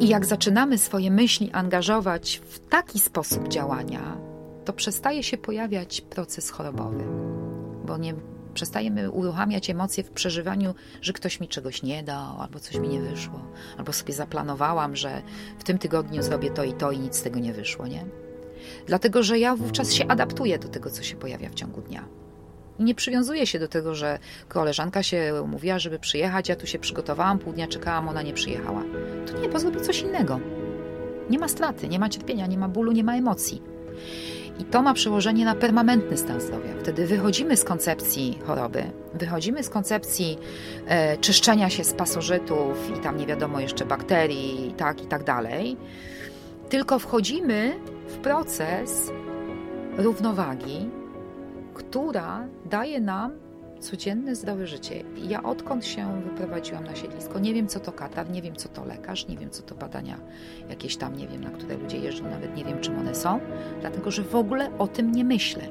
[0.00, 4.16] I jak zaczynamy swoje myśli angażować w taki sposób działania,
[4.64, 7.04] to przestaje się pojawiać proces chorobowy,
[7.84, 8.14] bo nie
[8.54, 13.00] przestajemy uruchamiać emocje w przeżywaniu, że ktoś mi czegoś nie dał, albo coś mi nie
[13.00, 13.40] wyszło,
[13.78, 15.22] albo sobie zaplanowałam, że
[15.58, 18.04] w tym tygodniu zrobię to i to i nic z tego nie wyszło, nie?
[18.86, 22.23] Dlatego, że ja wówczas się adaptuję do tego, co się pojawia w ciągu dnia.
[22.78, 24.18] I nie przywiązuję się do tego, że
[24.48, 28.82] koleżanka się umówiła, żeby przyjechać, ja tu się przygotowałam, pół dnia czekałam, ona nie przyjechała.
[29.26, 30.40] To nie, zrobię coś innego.
[31.30, 33.62] Nie ma straty, nie ma cierpienia, nie ma bólu, nie ma emocji.
[34.58, 36.74] I to ma przełożenie na permanentny stan zdrowia.
[36.80, 38.84] Wtedy wychodzimy z koncepcji choroby,
[39.14, 40.38] wychodzimy z koncepcji
[40.86, 45.24] e, czyszczenia się z pasożytów i tam nie wiadomo jeszcze bakterii i tak i tak
[45.24, 45.76] dalej.
[46.68, 49.10] Tylko wchodzimy w proces
[49.96, 50.90] równowagi,
[51.74, 53.32] która daje nam
[53.80, 55.04] codzienne zdrowe życie.
[55.28, 58.84] Ja odkąd się wyprowadziłam na siedlisko, nie wiem co to katar, nie wiem co to
[58.84, 60.18] lekarz, nie wiem co to badania
[60.68, 63.40] jakieś tam, nie wiem na które ludzie jeżdżą, nawet nie wiem czym one są,
[63.80, 65.62] dlatego że w ogóle o tym nie myślę.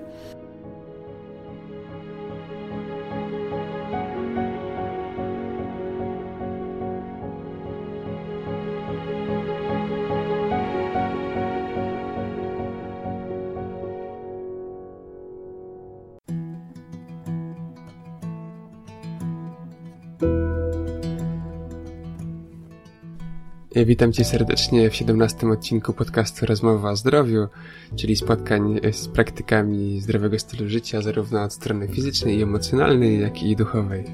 [23.76, 27.48] Witam Cię serdecznie w 17 odcinku podcastu Rozmowa o zdrowiu,
[27.96, 33.56] czyli spotkań z praktykami zdrowego stylu życia, zarówno od strony fizycznej i emocjonalnej, jak i
[33.56, 34.06] duchowej.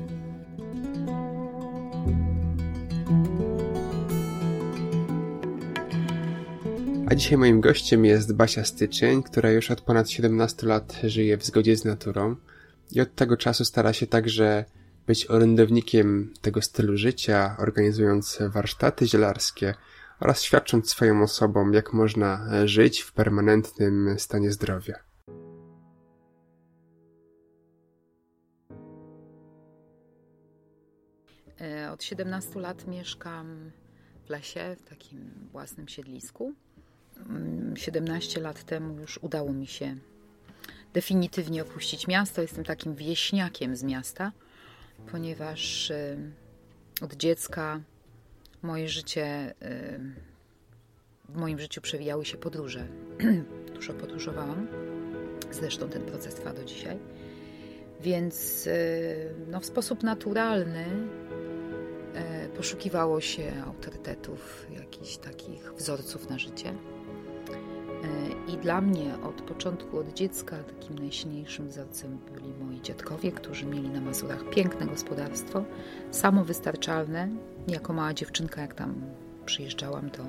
[7.06, 11.46] A dzisiaj moim gościem jest Basia Styczeń, która już od ponad 17 lat żyje w
[11.46, 12.36] zgodzie z naturą
[12.92, 14.66] i od tego czasu stara się także
[15.10, 19.76] być orędownikiem tego stylu życia, organizując warsztaty zielarskie
[20.20, 25.00] oraz świadcząc swoją osobom, jak można żyć w permanentnym stanie zdrowia.
[31.62, 33.72] E, od 17 lat mieszkam
[34.26, 36.54] w lesie, w takim własnym siedlisku.
[37.76, 39.96] 17 mm, lat temu już udało mi się
[40.94, 42.42] definitywnie opuścić miasto.
[42.42, 44.32] Jestem takim wieśniakiem z miasta
[45.12, 46.18] ponieważ y,
[47.02, 47.82] od dziecka
[48.62, 50.00] moje życie, y,
[51.30, 52.88] w moim życiu przewijały się podróże.
[53.76, 54.68] Dużo podróżowałam.
[55.52, 57.00] Zresztą ten proces trwa do dzisiaj.
[58.02, 60.86] Więc y, no, w sposób naturalny
[62.58, 66.74] poszukiwało się autorytetów, jakichś takich wzorców na życie.
[68.48, 73.90] I dla mnie od początku, od dziecka, takim najsilniejszym wzorcem byli moi dziadkowie, którzy mieli
[73.90, 75.64] na Mazurach piękne gospodarstwo,
[76.12, 77.30] samowystarczalne.
[77.68, 78.96] Jako mała dziewczynka, jak tam
[79.46, 80.24] przyjeżdżałam, to,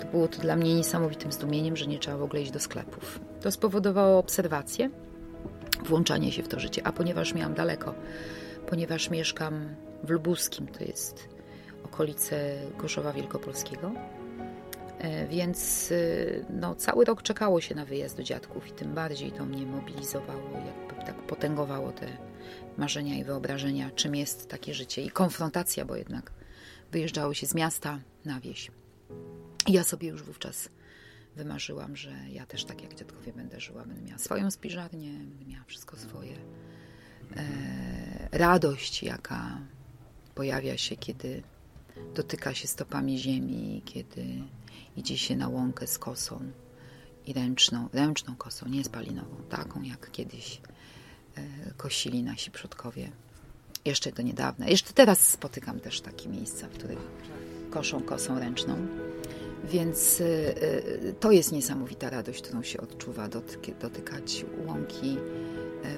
[0.00, 3.20] to było to dla mnie niesamowitym zdumieniem, że nie trzeba w ogóle iść do sklepów.
[3.40, 4.90] To spowodowało obserwację,
[5.84, 6.86] włączanie się w to życie.
[6.86, 7.94] A ponieważ miałam daleko,
[8.66, 9.68] ponieważ mieszkam
[10.04, 11.28] w Lubuskim, to jest
[11.84, 13.92] okolice Gorzowa Wielkopolskiego,
[15.28, 15.96] więc e,
[16.50, 20.50] no, cały rok czekało się na wyjazd do dziadków i tym bardziej to mnie mobilizowało,
[20.66, 22.06] jakby tak potęgowało te
[22.76, 26.32] marzenia i wyobrażenia, czym jest takie życie i konfrontacja, bo jednak
[26.92, 28.70] wyjeżdżało się z miasta na wieś.
[29.66, 30.68] I ja sobie już wówczas
[31.36, 35.64] wymarzyłam, że ja też tak jak dziadkowie będę żyła, będę miała swoją spiżarnię, będę miała
[35.64, 36.36] wszystko swoje.
[37.36, 39.58] E, radość, jaka
[40.34, 41.42] pojawia się, kiedy
[42.14, 44.24] dotyka się stopami ziemi, kiedy
[44.96, 46.40] idzie się na łąkę z kosą
[47.26, 50.60] i ręczną, ręczną kosą, nie spalinową, taką jak kiedyś
[51.36, 51.42] e,
[51.76, 53.10] kosili nasi przodkowie.
[53.84, 54.68] Jeszcze do niedawna.
[54.68, 56.98] Jeszcze teraz spotykam też takie miejsca, w których
[57.70, 58.86] koszą kosą ręczną.
[59.64, 60.24] Więc e,
[60.62, 63.28] e, to jest niesamowita radość, którą się odczuwa,
[63.80, 65.16] dotykać łąki,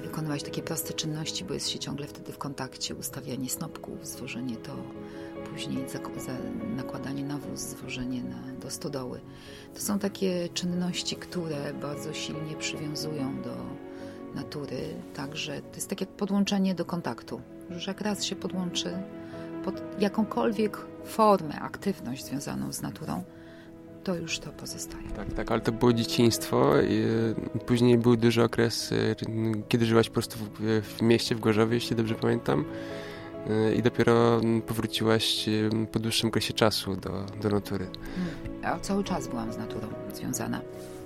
[0.03, 4.75] wykonywać takie proste czynności, bo jest się ciągle wtedy w kontakcie, ustawianie snopków, zwożenie to
[5.51, 5.85] później
[6.75, 9.21] nakładanie nawóz, zwożenie na, do stodoły.
[9.73, 13.55] To są takie czynności, które bardzo silnie przywiązują do
[14.35, 14.77] natury,
[15.13, 17.41] także to jest tak jak podłączenie do kontaktu.
[17.69, 18.97] Już jak raz się podłączy
[19.63, 23.23] pod jakąkolwiek formę, aktywność związaną z naturą,
[24.05, 25.09] to już to pozostaje.
[25.15, 26.73] Tak, tak, ale to było dzieciństwo.
[27.65, 29.15] Później był duży okres, y,
[29.69, 32.65] kiedy żyłaś po prostu w, w mieście, w Gorzowie, jeśli dobrze pamiętam
[33.77, 35.45] i dopiero powróciłaś
[35.91, 37.87] po dłuższym okresie czasu do, do natury.
[38.61, 40.61] Ja cały czas byłam z naturą związana.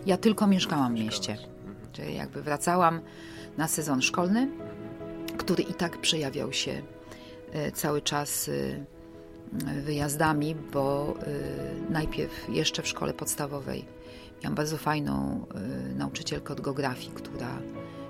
[0.06, 1.38] Ja tylko mieszkałam w mieście.
[1.94, 3.02] Czyli jakby wracałam
[3.58, 4.50] na sezon szkolny,
[5.38, 6.82] który i tak przejawiał się
[7.74, 8.50] cały czas
[9.84, 11.14] wyjazdami, bo
[11.90, 13.86] najpierw jeszcze w szkole podstawowej
[14.44, 15.46] miałam bardzo fajną
[15.96, 17.60] nauczycielkę od geografii, która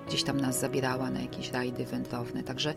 [0.08, 2.42] gdzieś tam nas zabierała na jakieś rajdy wędrowne.
[2.42, 2.74] Także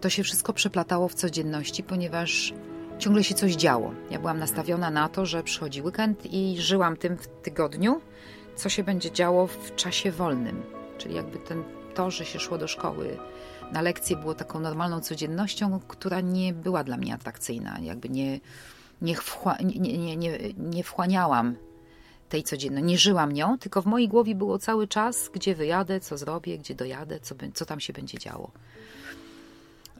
[0.00, 2.54] to się wszystko przeplatało w codzienności, ponieważ
[2.98, 3.94] ciągle się coś działo.
[4.10, 8.00] Ja byłam nastawiona na to, że przychodzi weekend i żyłam tym w tygodniu,
[8.56, 10.62] co się będzie działo w czasie wolnym.
[10.98, 11.62] Czyli jakby ten,
[11.94, 13.16] to, że się szło do szkoły
[13.72, 17.78] na lekcje było taką normalną codziennością, która nie była dla mnie atrakcyjna.
[17.80, 18.40] Jakby nie,
[19.02, 21.56] nie, wchła, nie, nie, nie, nie wchłaniałam
[22.28, 22.86] tej codzienności.
[22.86, 26.74] Nie żyłam nią, tylko w mojej głowie było cały czas, gdzie wyjadę, co zrobię, gdzie
[26.74, 28.50] dojadę, co, co tam się będzie działo.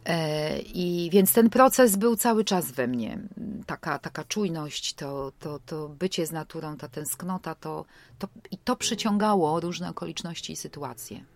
[0.05, 3.19] E, I więc ten proces był cały czas we mnie.
[3.67, 7.85] Taka, taka czujność, to, to, to bycie z naturą, ta tęsknota, to,
[8.19, 11.36] to, i to przyciągało różne okoliczności i sytuacje.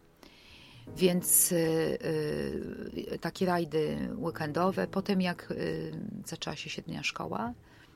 [0.96, 1.56] Więc y,
[3.12, 5.92] y, takie rajdy weekendowe, potem jak y,
[6.26, 7.52] zaczęła się średnia szkoła,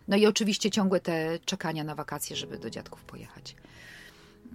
[0.08, 3.56] no i oczywiście ciągłe te czekania na wakacje, żeby do dziadków pojechać.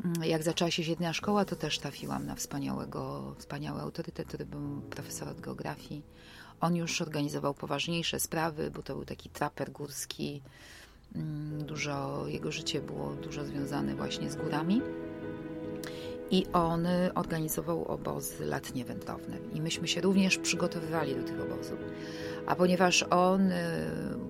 [0.05, 4.81] Mm, jak zaczęła się średnia szkoła, to też trafiłam na wspaniałego, wspaniały autorytet, który był
[4.81, 6.03] profesor od geografii.
[6.61, 10.41] On już organizował poważniejsze sprawy, bo to był taki traper górski.
[11.15, 14.81] Mm, dużo, jego życie było dużo związane właśnie z górami.
[16.31, 19.37] I on organizował obozy letnie wędrowne.
[19.53, 21.79] I myśmy się również przygotowywali do tych obozów.
[22.45, 23.55] A ponieważ on y,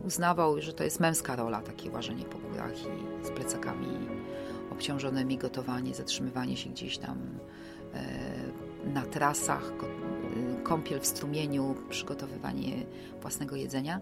[0.05, 2.73] uznawał, że to jest męska rola, takie łażenie po górach
[3.21, 3.87] i z plecakami
[4.71, 7.17] obciążonymi, gotowanie, zatrzymywanie się gdzieś tam
[7.93, 12.85] e, na trasach, y, kąpiel w strumieniu, przygotowywanie
[13.21, 14.01] własnego jedzenia.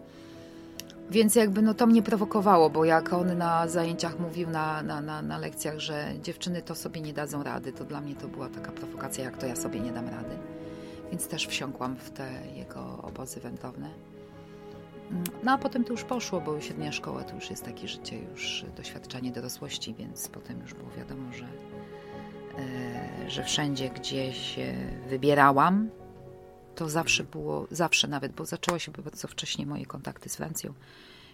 [1.09, 5.21] Więc jakby no to mnie prowokowało, bo jak on na zajęciach mówił na, na, na,
[5.21, 8.71] na lekcjach, że dziewczyny to sobie nie dadzą rady, to dla mnie to była taka
[8.71, 10.37] prowokacja, jak to ja sobie nie dam rady.
[11.11, 13.89] Więc też wsiąkłam w te jego obozy wędrowne.
[15.43, 18.65] No a potem to już poszło, bo średnia szkoła to już jest takie życie, już
[18.77, 21.45] doświadczenie dorosłości, więc potem już było wiadomo, że,
[23.25, 24.73] e, że wszędzie, gdzie się
[25.09, 25.89] wybierałam,
[26.77, 30.73] to zawsze było, zawsze nawet, bo zaczęło się bardzo wcześnie moje kontakty z Francją.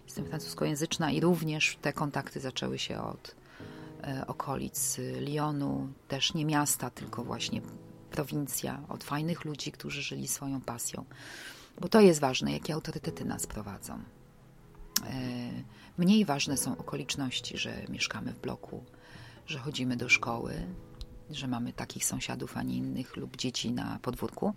[0.05, 3.35] Jestem francuskojęzyczna i również te kontakty zaczęły się od
[4.03, 7.61] e, okolic Lyonu, też nie miasta, tylko właśnie
[8.11, 11.05] prowincja, od fajnych ludzi, którzy żyli swoją pasją.
[11.81, 13.93] Bo to jest ważne, jakie autorytety nas prowadzą.
[13.93, 14.03] E,
[15.97, 18.83] mniej ważne są okoliczności, że mieszkamy w bloku,
[19.47, 20.53] że chodzimy do szkoły,
[21.29, 24.53] że mamy takich sąsiadów, a nie innych, lub dzieci na podwórku.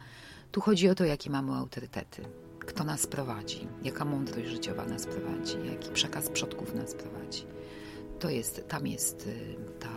[0.53, 2.23] Tu chodzi o to, jakie mamy autorytety,
[2.59, 7.45] kto nas prowadzi, jaka mądrość życiowa nas prowadzi, jaki przekaz przodków nas prowadzi.
[8.19, 9.89] To jest, tam jest y, ta,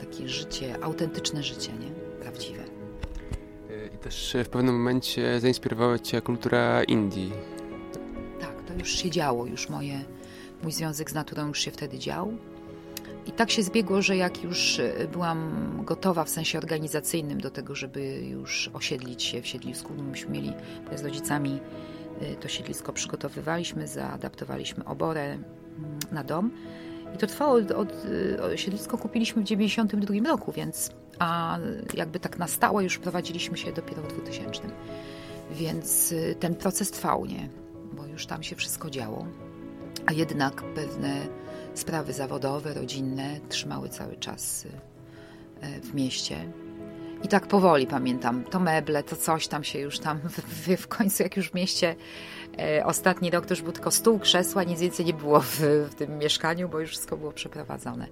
[0.00, 1.90] takie życie, autentyczne życie, nie?
[2.22, 2.64] Prawdziwe.
[3.94, 7.32] I też w pewnym momencie zainspirowała Cię kultura Indii.
[8.40, 10.04] Tak, to już się działo, już moje,
[10.62, 12.36] mój związek z naturą już się wtedy dział.
[13.26, 15.50] I tak się zbiegło, że jak już e, byłam
[15.84, 20.52] gotowa w sensie organizacyjnym do tego, żeby już osiedlić się w siedlisku, myśmy mieli
[20.96, 21.60] z rodzicami
[22.20, 25.42] e, to siedlisko przygotowywaliśmy, zaadaptowaliśmy oborę mm,
[26.12, 26.50] na dom.
[27.14, 27.92] I to trwało od, od,
[28.52, 31.58] e, siedlisko kupiliśmy w 92 roku, więc a
[31.94, 34.62] jakby tak na stałe już prowadziliśmy się dopiero w 2000.
[35.50, 37.48] Więc ten proces trwał, nie?
[37.92, 39.26] Bo już tam się wszystko działo.
[40.06, 41.26] A jednak pewne
[41.74, 44.66] sprawy zawodowe, rodzinne trzymały cały czas
[45.60, 46.36] e, w mieście.
[47.24, 51.22] I tak powoli pamiętam, to meble, to coś tam się już tam w, w końcu,
[51.22, 51.96] jak już w mieście
[52.58, 55.60] e, ostatni rok, to już był tylko stół, krzesła, nic więcej nie było w,
[55.90, 58.06] w tym mieszkaniu, bo już wszystko było przeprowadzone.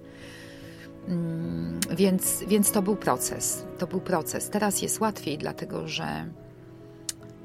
[1.07, 3.65] Mm, więc, więc to był proces.
[3.77, 4.49] To był proces.
[4.49, 6.25] Teraz jest łatwiej, dlatego że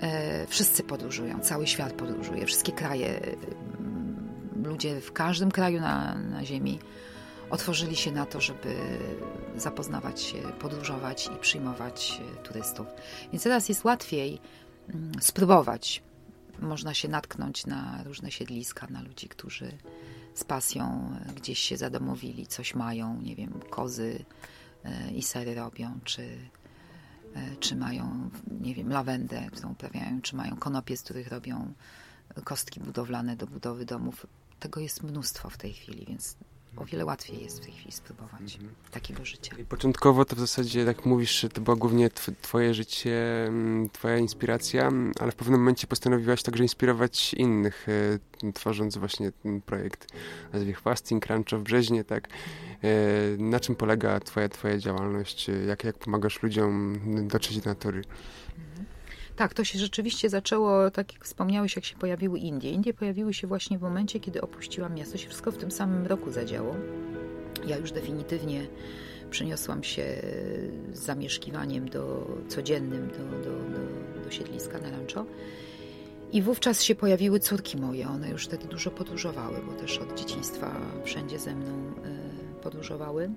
[0.00, 3.21] e, wszyscy podróżują, cały świat podróżuje, wszystkie kraje
[4.65, 6.79] ludzie w każdym kraju na, na Ziemi
[7.50, 8.99] otworzyli się na to, żeby
[9.57, 12.87] zapoznawać się, podróżować i przyjmować e, turystów.
[13.33, 14.41] Więc teraz jest łatwiej
[14.88, 16.03] mm, spróbować.
[16.59, 19.73] Można się natknąć na różne siedliska, na ludzi, którzy
[20.35, 24.25] z pasją e, gdzieś się zadomowili, coś mają, nie wiem, kozy
[24.85, 26.38] e, i sery robią, czy,
[27.61, 31.73] czy mają, nie wiem, lawendę, którą uprawiają, czy mają konopie, z których robią
[32.45, 34.27] kostki budowlane do budowy domów
[34.61, 36.37] tego jest mnóstwo w tej chwili, więc
[36.77, 38.75] o wiele łatwiej jest w tej chwili spróbować mhm.
[38.91, 39.57] takiego życia.
[39.59, 42.11] I początkowo to w zasadzie, tak mówisz, to było głównie
[42.43, 47.87] twoje życie, mm, twoja inspiracja, ale w pewnym momencie postanowiłaś także inspirować innych,
[48.45, 50.07] e, tworząc właśnie ten projekt
[50.53, 52.29] nazwie Fasting Rancho w Brzeźnie, tak?
[52.29, 52.88] E,
[53.38, 55.50] na czym polega twoja, twoja działalność?
[55.67, 56.99] Jak, jak pomagasz ludziom
[57.29, 57.99] dotrzeć do natury?
[57.99, 58.67] Mhm.
[59.38, 62.71] Tak, to się rzeczywiście zaczęło, tak jak wspomniałeś, jak się pojawiły Indie.
[62.71, 65.12] Indie pojawiły się właśnie w momencie, kiedy opuściłam miasto.
[65.12, 66.75] To się wszystko w tym samym roku zadziało.
[67.66, 68.66] Ja już definitywnie
[69.30, 70.02] przeniosłam się
[70.92, 75.26] z zamieszkiwaniem do, codziennym do, do, do, do siedliska na rancho.
[76.33, 78.09] I wówczas się pojawiły córki moje.
[78.09, 81.92] One już wtedy dużo podróżowały, bo też od dzieciństwa wszędzie ze mną
[82.59, 83.30] y, podróżowały.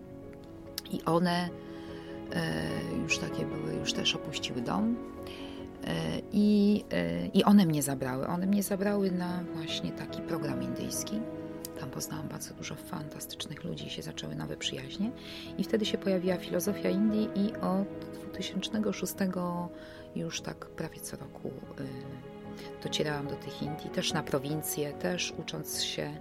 [0.92, 4.96] I one y, już takie były, już też opuściły dom.
[5.84, 6.84] Y, I,
[7.34, 8.28] I one mnie zabrały.
[8.28, 11.20] One mnie zabrały na właśnie taki program indyjski.
[11.80, 15.12] Tam poznałam bardzo dużo fantastycznych ludzi się zaczęły nowe przyjaźnie.
[15.58, 19.14] I wtedy się pojawiła filozofia Indii i od 2006
[20.16, 21.52] już tak prawie co roku
[22.84, 26.18] docierałam do tych Indii, też na prowincję, też ucząc się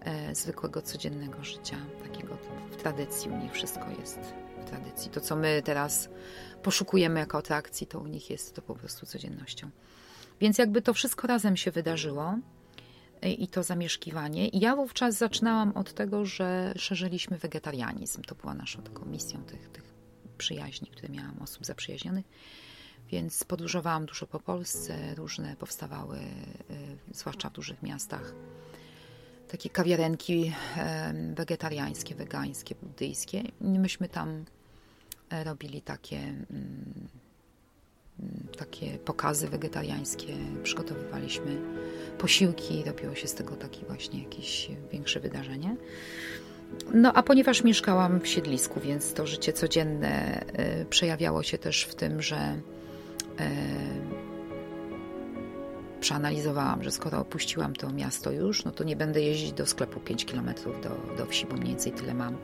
[0.00, 2.36] e, zwykłego, codziennego życia, takiego
[2.70, 3.30] w tradycji.
[3.30, 4.18] U nich wszystko jest
[4.62, 5.10] w tradycji.
[5.10, 6.08] To, co my teraz
[6.62, 9.70] poszukujemy jako atrakcji, to u nich jest to po prostu codziennością.
[10.40, 12.38] Więc jakby to wszystko razem się wydarzyło
[13.22, 14.48] e, i to zamieszkiwanie.
[14.48, 18.22] Ja wówczas zaczynałam od tego, że szerzyliśmy wegetarianizm.
[18.22, 19.84] To była naszą taką misją tych, tych
[20.38, 22.24] przyjaźni, które miałam, osób zaprzyjaźnionych
[23.10, 26.22] więc podróżowałam dużo po Polsce, różne powstawały, y,
[27.12, 28.32] zwłaszcza w dużych miastach,
[29.48, 30.52] takie kawiarenki
[31.34, 33.42] wegetariańskie, wegańskie, buddyjskie.
[33.60, 34.44] myśmy tam e,
[35.44, 36.94] robili takie, mm,
[38.58, 41.56] takie pokazy wegetariańskie, przygotowywaliśmy
[42.18, 45.76] posiłki, robiło się z tego takie właśnie jakieś większe wydarzenie.
[46.94, 51.94] No a ponieważ mieszkałam w siedlisku, więc to życie codzienne e, przejawiało się też w
[51.94, 52.60] tym, że
[53.40, 53.50] E,
[56.00, 60.24] przeanalizowałam, że skoro opuściłam to miasto już, no to nie będę jeździć do sklepu 5
[60.24, 62.36] km do, do wsi, bo mniej więcej tyle mam.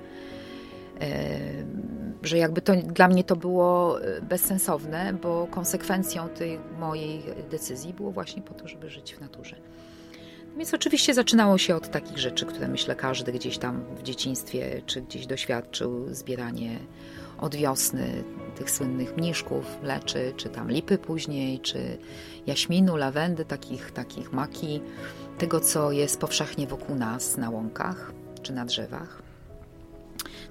[2.22, 8.10] Że jakby to dla mnie to było e, bezsensowne, bo konsekwencją tej mojej decyzji było
[8.10, 9.56] właśnie po to, żeby żyć w naturze.
[10.56, 15.00] Więc oczywiście zaczynało się od takich rzeczy, które myślę każdy gdzieś tam w dzieciństwie czy
[15.02, 16.78] gdzieś doświadczył, zbieranie
[17.38, 18.24] od wiosny
[18.56, 21.98] tych słynnych mniszków leczy, czy tam lipy później, czy
[22.46, 24.80] jaśminu, lawendy, takich, takich maki,
[25.38, 29.22] tego co jest powszechnie wokół nas na łąkach czy na drzewach.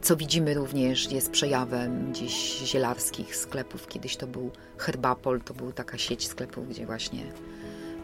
[0.03, 3.88] Co widzimy również jest przejawem gdzieś zielarskich sklepów.
[3.88, 7.24] Kiedyś to był Herbapol, to była taka sieć sklepów, gdzie właśnie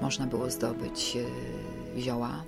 [0.01, 2.43] można było zdobyć e, zioła.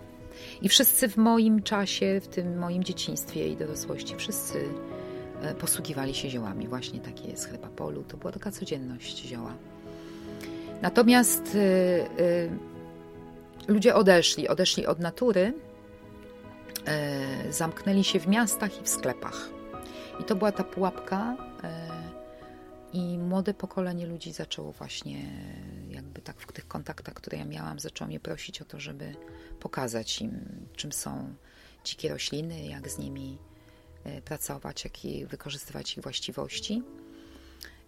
[0.62, 4.70] I wszyscy w moim czasie, w tym moim dzieciństwie i dorosłości, wszyscy
[5.42, 6.68] E, posługiwali się ziołami.
[6.68, 8.04] Właśnie takie jest chleba polu.
[8.04, 9.54] To była taka codzienność zioła.
[10.82, 12.50] Natomiast y,
[13.68, 15.54] ludzie odeszli, odeszli od natury,
[17.50, 19.50] zamknęli się w miastach i w sklepach.
[20.20, 21.38] I to była ta pułapka.
[22.94, 25.26] I młode pokolenie ludzi zaczęło właśnie,
[25.90, 29.16] jakby tak w tych kontaktach, które ja miałam, zaczęło mnie prosić o to, żeby
[29.60, 30.46] pokazać im,
[30.76, 31.34] czym są
[31.84, 33.38] dzikie rośliny, jak z nimi
[34.04, 34.94] E, pracować, jak
[35.28, 36.84] wykorzystywać ich właściwości.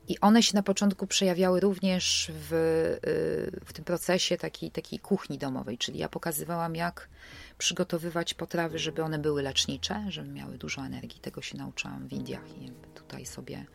[0.07, 5.37] I one się na początku przejawiały również w, e, w tym procesie takiej, takiej kuchni
[5.37, 7.09] domowej, czyli ja pokazywałam, jak
[7.57, 11.19] przygotowywać potrawy, żeby one były lecznicze, żeby miały dużo energii.
[11.19, 13.65] Tego się nauczyłam w Indiach i tutaj sobie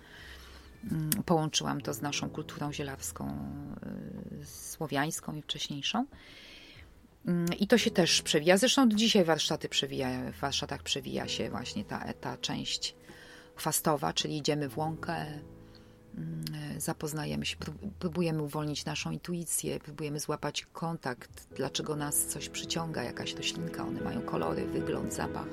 [0.92, 3.26] mm, połączyłam to z naszą kulturą zielarską,
[4.42, 6.06] e, słowiańską i wcześniejszą.
[7.26, 8.56] Mm, I to się też przewija.
[8.56, 12.94] Zresztą dzisiaj warsztaty przewija, w warsztatach przewija się właśnie ta, ta część
[13.56, 15.26] chwastowa, czyli idziemy w łąkę,
[16.78, 17.56] zapoznajemy się,
[17.98, 24.22] próbujemy uwolnić naszą intuicję, próbujemy złapać kontakt, dlaczego nas coś przyciąga, jakaś roślinka, one mają
[24.22, 25.48] kolory, wygląd, zapach.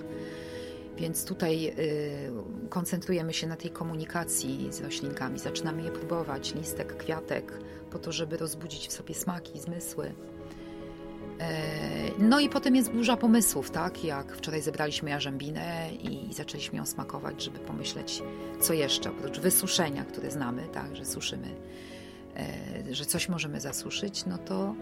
[0.98, 7.60] Więc tutaj y, koncentrujemy się na tej komunikacji z roślinkami, zaczynamy je próbować, listek, kwiatek,
[7.92, 10.14] po to, żeby rozbudzić w sobie smaki, zmysły.
[11.40, 14.04] E, no i potem jest burza pomysłów, tak?
[14.04, 18.24] Jak wczoraj zebraliśmy jarzębinę i zaczęliśmy ją smakować, żeby pomyśleć,
[18.62, 21.56] co jeszcze, oprócz wysuszenia, które znamy, tak, że suszymy,
[22.38, 24.76] e, że coś możemy zasuszyć, no to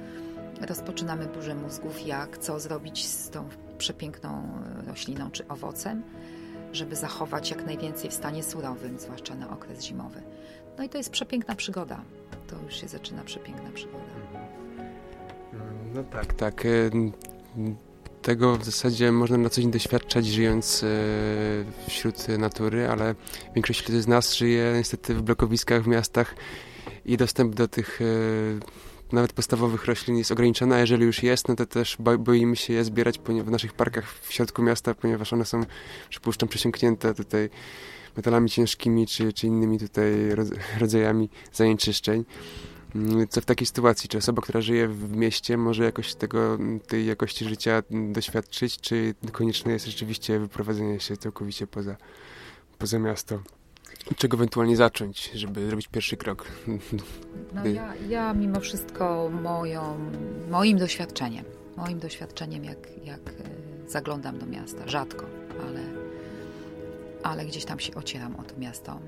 [0.62, 6.04] rozpoczynamy burzę mózgów, jak, co zrobić z tą przepiękną rośliną czy owocem,
[6.74, 10.22] żeby zachować jak najwięcej w stanie surowym, zwłaszcza na okres zimowy.
[10.78, 12.02] No i to jest przepiękna przygoda.
[12.48, 14.23] To już się zaczyna przepiękna przygoda.
[15.94, 16.66] No tak, tak.
[16.66, 16.92] Y,
[18.22, 20.88] tego w zasadzie można na co dzień doświadczać, żyjąc y,
[21.88, 23.16] wśród natury, ale
[23.56, 26.36] większość z nas żyje niestety w blokowiskach, w miastach
[27.06, 28.60] i dostęp do tych y,
[29.12, 32.84] nawet podstawowych roślin jest ograniczony, a jeżeli już jest, no to też boimy się je
[32.84, 35.62] zbierać w naszych parkach w środku miasta, ponieważ one są,
[36.10, 37.50] przypuszczam, przesiąknięte tutaj
[38.18, 40.14] metalami ciężkimi czy, czy innymi tutaj
[40.80, 42.26] rodzajami zanieczyszczeń.
[42.96, 44.10] Mm, co w takiej sytuacji?
[44.10, 46.58] Czy osoba, która żyje w mieście, może jakoś tego,
[46.88, 51.96] tej jakości życia doświadczyć, czy konieczne jest rzeczywiście wyprowadzenie się całkowicie poza,
[52.78, 53.40] poza miasto?
[54.18, 56.48] Czego ewentualnie zacząć, żeby zrobić pierwszy krok?
[57.54, 60.00] No ja, ja mimo wszystko moją,
[60.50, 61.46] moim doświadczeniem,
[61.78, 63.34] moim doświadczeniem, jak, jak e,
[63.88, 65.26] zaglądam do miasta, rzadko,
[65.68, 65.84] ale,
[67.24, 69.00] ale gdzieś tam się ocieram o to miasto.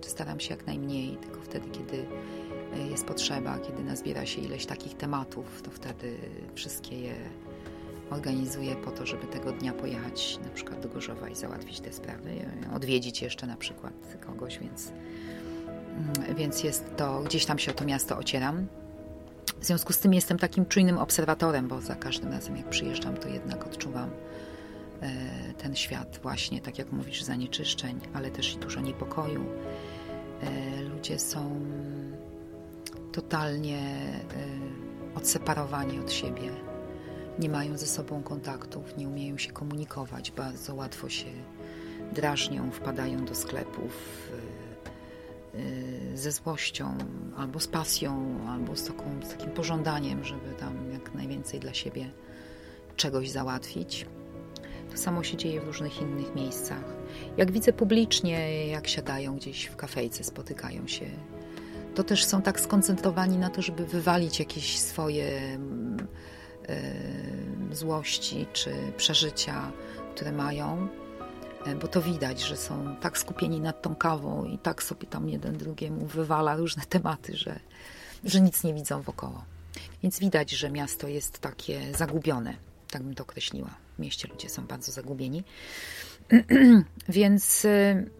[0.00, 2.06] Staram się jak najmniej, tylko wtedy, kiedy
[2.90, 6.16] jest potrzeba, kiedy nazbiera się ileś takich tematów, to wtedy
[6.54, 7.14] wszystkie je
[8.10, 12.30] organizuję po to, żeby tego dnia pojechać na przykład do Gorzowa i załatwić te sprawy,
[12.74, 13.92] odwiedzić jeszcze na przykład
[14.26, 14.92] kogoś, więc,
[16.18, 18.66] mm, więc jest to, gdzieś tam się o to miasto ocieram.
[19.60, 23.28] W związku z tym jestem takim czujnym obserwatorem, bo za każdym razem jak przyjeżdżam, to
[23.28, 24.10] jednak odczuwam
[25.02, 25.10] e,
[25.58, 29.44] ten świat właśnie, tak jak mówisz, zanieczyszczeń, ale też i dużo niepokoju.
[30.94, 31.60] Ludzie są
[33.12, 36.50] totalnie e, odseparowani od siebie
[37.38, 41.30] nie mają ze sobą kontaktów, nie umieją się komunikować, bardzo łatwo się
[42.12, 44.28] drażnią, wpadają do sklepów
[45.54, 46.98] y, y, ze złością,
[47.36, 52.10] albo z pasją, albo z, taką, z takim pożądaniem, żeby tam jak najwięcej dla siebie
[52.96, 54.06] czegoś załatwić.
[54.90, 56.84] To samo się dzieje w różnych innych miejscach.
[57.36, 61.06] Jak widzę publicznie, jak siadają gdzieś w kafejce, spotykają się,
[61.94, 65.58] to też są tak skoncentrowani na to, żeby wywalić jakieś swoje
[66.70, 69.72] Y, złości czy przeżycia,
[70.14, 70.88] które mają,
[71.66, 75.28] y, bo to widać, że są tak skupieni nad tą kawą i tak sobie tam
[75.28, 77.60] jeden drugiemu wywala różne tematy, że,
[78.24, 79.44] że nic nie widzą wokoło.
[80.02, 82.54] Więc widać, że miasto jest takie zagubione,
[82.90, 83.70] tak bym to określiła.
[83.96, 85.44] W mieście ludzie są bardzo zagubieni.
[87.08, 88.10] Więc y,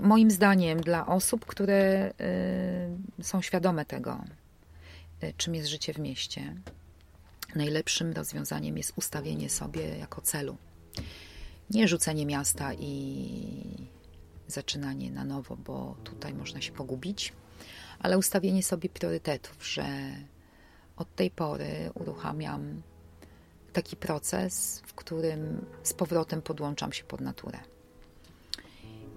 [0.00, 2.12] moim zdaniem dla osób, które
[3.22, 4.24] są świadome tego,
[5.36, 6.54] czym jest życie w mieście,
[7.54, 10.56] najlepszym rozwiązaniem jest ustawienie sobie jako celu.
[11.70, 13.88] Nie rzucenie miasta i
[14.46, 17.32] zaczynanie na nowo, bo tutaj można się pogubić,
[17.98, 19.86] ale ustawienie sobie priorytetów, że
[20.96, 22.82] od tej pory uruchamiam
[23.72, 27.58] taki proces, w którym z powrotem podłączam się pod naturę.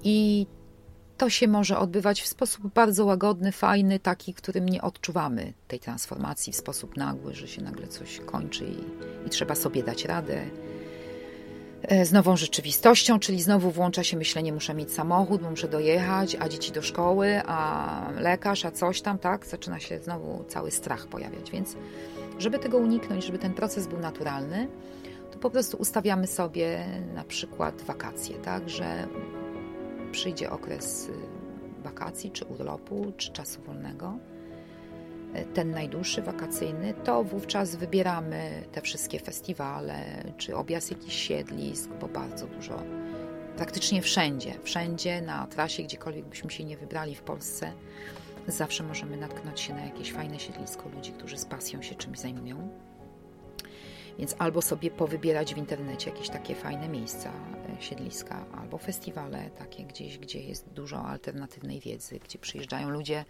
[0.03, 0.47] I
[1.17, 6.53] to się może odbywać w sposób bardzo łagodny, fajny, taki, którym nie odczuwamy tej transformacji
[6.53, 10.45] w sposób nagły, że się nagle coś kończy i, i trzeba sobie dać radę
[11.81, 16.49] e, z nową rzeczywistością, czyli znowu włącza się myślenie, muszę mieć samochód, muszę dojechać, a
[16.49, 19.45] dzieci do szkoły, a lekarz, a coś tam, tak?
[19.45, 21.75] Zaczyna się znowu cały strach pojawiać, więc
[22.39, 24.67] żeby tego uniknąć, żeby ten proces był naturalny,
[25.31, 28.69] to po prostu ustawiamy sobie na przykład wakacje, tak?
[28.69, 29.07] Że
[30.13, 34.17] przyjdzie okres y, wakacji, czy urlopu, czy czasu wolnego,
[35.36, 42.08] y, ten najdłuższy wakacyjny, to wówczas wybieramy te wszystkie festiwale, czy objazd jakichś siedlisk, bo
[42.08, 42.84] bardzo dużo,
[43.58, 47.71] praktycznie wszędzie, wszędzie na trasie, gdziekolwiek byśmy się nie wybrali w Polsce,
[48.47, 52.69] zawsze możemy natknąć się na jakieś fajne siedlisko ludzi, którzy z pasją się czymś zajmują.
[54.19, 57.32] Więc albo sobie powybierać w internecie jakieś takie fajne miejsca,
[57.80, 63.26] e, siedliska, albo festiwale takie gdzieś, gdzie jest dużo alternatywnej wiedzy, gdzie przyjeżdżają ludzie,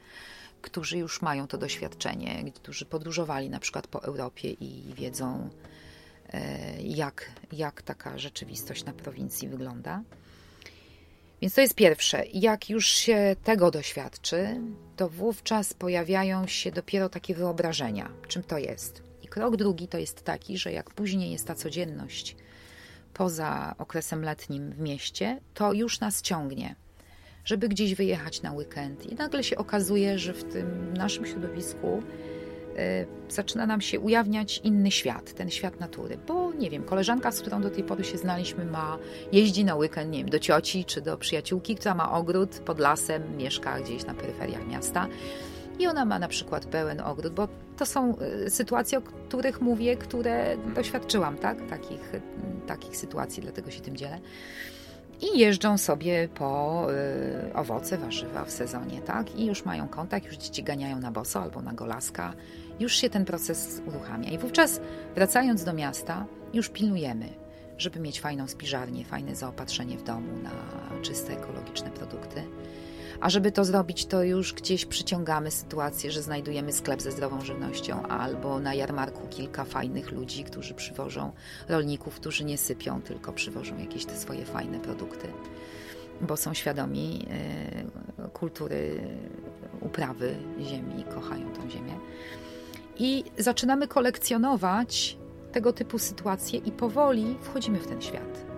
[0.62, 5.50] którzy już mają to doświadczenie, którzy podróżowali na przykład po Europie i wiedzą,
[6.30, 10.02] e, jak, jak taka rzeczywistość na prowincji wygląda.
[11.42, 12.24] Więc to jest pierwsze.
[12.34, 14.62] Jak już się tego doświadczy,
[14.96, 19.13] to wówczas pojawiają się dopiero takie wyobrażenia, czym to jest.
[19.34, 22.36] Krok drugi to jest taki, że jak później jest ta codzienność
[23.14, 26.76] poza okresem letnim w mieście, to już nas ciągnie,
[27.46, 29.06] żeby gdzieś wyjechać na weekend.
[29.06, 32.04] I nagle się okazuje, że w tym naszym środowisku
[33.30, 36.18] y, zaczyna nam się ujawniać inny świat, ten świat natury.
[36.28, 38.98] Bo nie wiem, koleżanka, z którą do tej pory się znaliśmy, ma
[39.32, 43.38] jeździ na weekend, nie wiem, do cioci czy do przyjaciółki, która ma ogród pod lasem,
[43.38, 45.08] mieszka gdzieś na peryferiach miasta
[45.80, 49.98] i ona ma na przykład pełen ogród, bo to są y, sytuacje, o których mówię,
[49.98, 51.58] które doświadczyłam, tak?
[51.70, 52.22] Takich, y,
[52.68, 54.20] takich sytuacji, dlatego się tym dzielę.
[55.22, 56.88] I jeżdżą sobie po
[57.50, 59.36] y, owoce, warzywa w sezonie, tak?
[59.36, 62.34] I już mają kontakt, już dzieci ganiają na boso albo na golaska.
[62.80, 64.30] Już się ten proces uruchamia.
[64.30, 64.82] I wówczas,
[65.16, 67.30] wracając do miasta, już pilnujemy,
[67.78, 70.52] żeby mieć fajną spiżarnię, fajne zaopatrzenie w domu na
[71.02, 72.44] czyste, ekologiczne produkty
[73.20, 78.04] a żeby to zrobić, to już gdzieś przyciągamy sytuację, że znajdujemy sklep ze zdrową żywnością
[78.08, 81.32] albo na jarmarku kilka fajnych ludzi, którzy przywożą
[81.70, 85.28] rolników, którzy nie sypią, tylko przywożą jakieś te swoje fajne produkty.
[86.22, 87.28] bo są świadomi
[88.34, 89.08] kultury
[89.82, 91.94] uprawy ziemi, kochają tą ziemię.
[92.98, 95.18] I zaczynamy kolekcjonować
[95.52, 98.53] tego typu sytuacje i powoli wchodzimy w ten świat.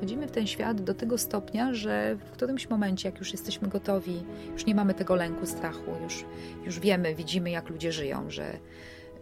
[0.00, 4.22] Wchodzimy w ten świat do tego stopnia, że w którymś momencie, jak już jesteśmy gotowi,
[4.52, 6.24] już nie mamy tego lęku, strachu, już,
[6.64, 8.58] już wiemy, widzimy, jak ludzie żyją, że,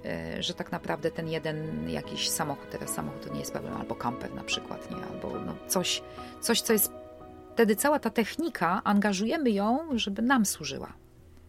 [0.05, 3.95] e, że tak naprawdę ten jeden jakiś samochód, teraz samochód to nie jest problem, albo
[3.95, 4.97] kamper na przykład, nie?
[4.97, 6.03] albo no coś,
[6.41, 6.93] coś, co jest
[7.55, 10.93] wtedy cała ta technika, angażujemy ją, żeby nam służyła.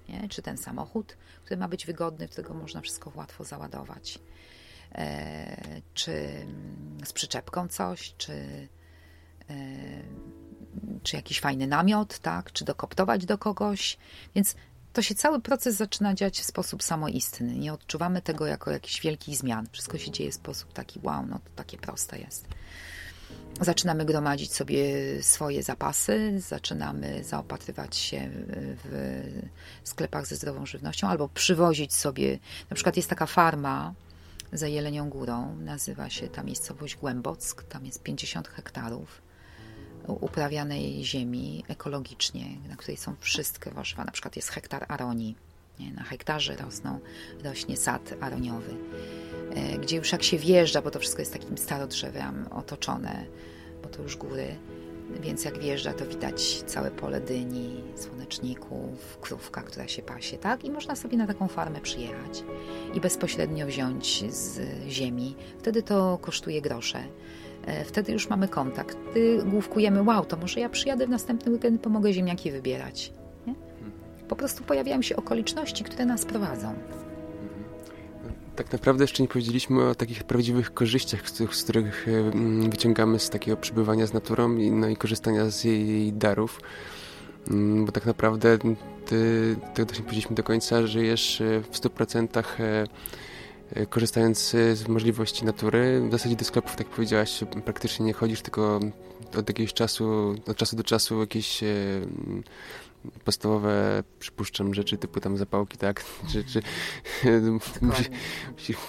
[0.09, 0.29] Nie?
[0.29, 4.19] Czy ten samochód, który ma być wygodny, którego można wszystko łatwo załadować.
[4.95, 6.29] E, czy
[7.05, 8.67] z przyczepką coś, czy,
[11.03, 12.51] czy jakiś fajny namiot, tak?
[12.51, 13.97] czy dokoptować do kogoś.
[14.35, 14.55] Więc
[14.93, 17.55] to się cały proces zaczyna dziać w sposób samoistny.
[17.55, 19.67] Nie odczuwamy tego jako jakiś wielkich zmian.
[19.71, 22.47] Wszystko się dzieje w sposób taki, wow, no to takie proste jest.
[23.61, 24.83] Zaczynamy gromadzić sobie
[25.23, 28.29] swoje zapasy, zaczynamy zaopatrywać się
[28.83, 29.49] w
[29.83, 32.39] sklepach ze zdrową żywnością albo przywozić sobie.
[32.69, 33.93] Na przykład jest taka farma
[34.53, 39.28] za Jelenią Górą, nazywa się ta miejscowość Głębock, tam jest 50 hektarów
[40.13, 44.05] uprawianej ziemi ekologicznie, na której są wszystkie warzywa.
[44.05, 45.35] Na przykład jest hektar aronii.
[45.79, 45.91] Nie?
[45.91, 46.99] Na hektarze rosną,
[47.43, 48.75] rośnie sad aroniowy.
[49.55, 53.25] E, gdzie już jak się wjeżdża, bo to wszystko jest takim starodrzewem otoczone,
[53.83, 54.55] bo to już góry,
[55.21, 60.65] więc jak wjeżdża, to widać całe pole dyni, słoneczników, krówka, która się pasie, tak?
[60.65, 62.43] I można sobie na taką farmę przyjechać
[62.93, 65.35] i bezpośrednio wziąć z ziemi.
[65.59, 67.03] Wtedy to kosztuje grosze.
[67.69, 68.97] E, wtedy już mamy kontakt.
[69.45, 73.13] Główkujemy, wow, to może ja przyjadę w następny weekend, pomogę ziemniaki wybierać.
[73.47, 73.55] Nie?
[74.27, 76.73] Po prostu pojawiają się okoliczności, które nas prowadzą
[78.55, 83.29] tak naprawdę jeszcze nie powiedzieliśmy o takich prawdziwych korzyściach, z których e, mm, wyciągamy z
[83.29, 86.61] takiego przebywania z naturą i, no, i korzystania z jej darów.
[87.51, 88.57] Mm, bo tak naprawdę
[89.05, 92.85] ty, tego też nie powiedzieliśmy do końca, żyjesz e, w 100% e,
[93.89, 96.01] korzystając z możliwości natury.
[96.07, 98.79] W zasadzie do sklepów, tak powiedziałaś, praktycznie nie chodzisz, tylko
[99.37, 101.61] od jakiegoś czasu, od czasu do czasu jakieś
[103.25, 106.03] podstawowe, przypuszczam, rzeczy typu tam zapałki, tak?
[106.31, 106.61] Czy, czy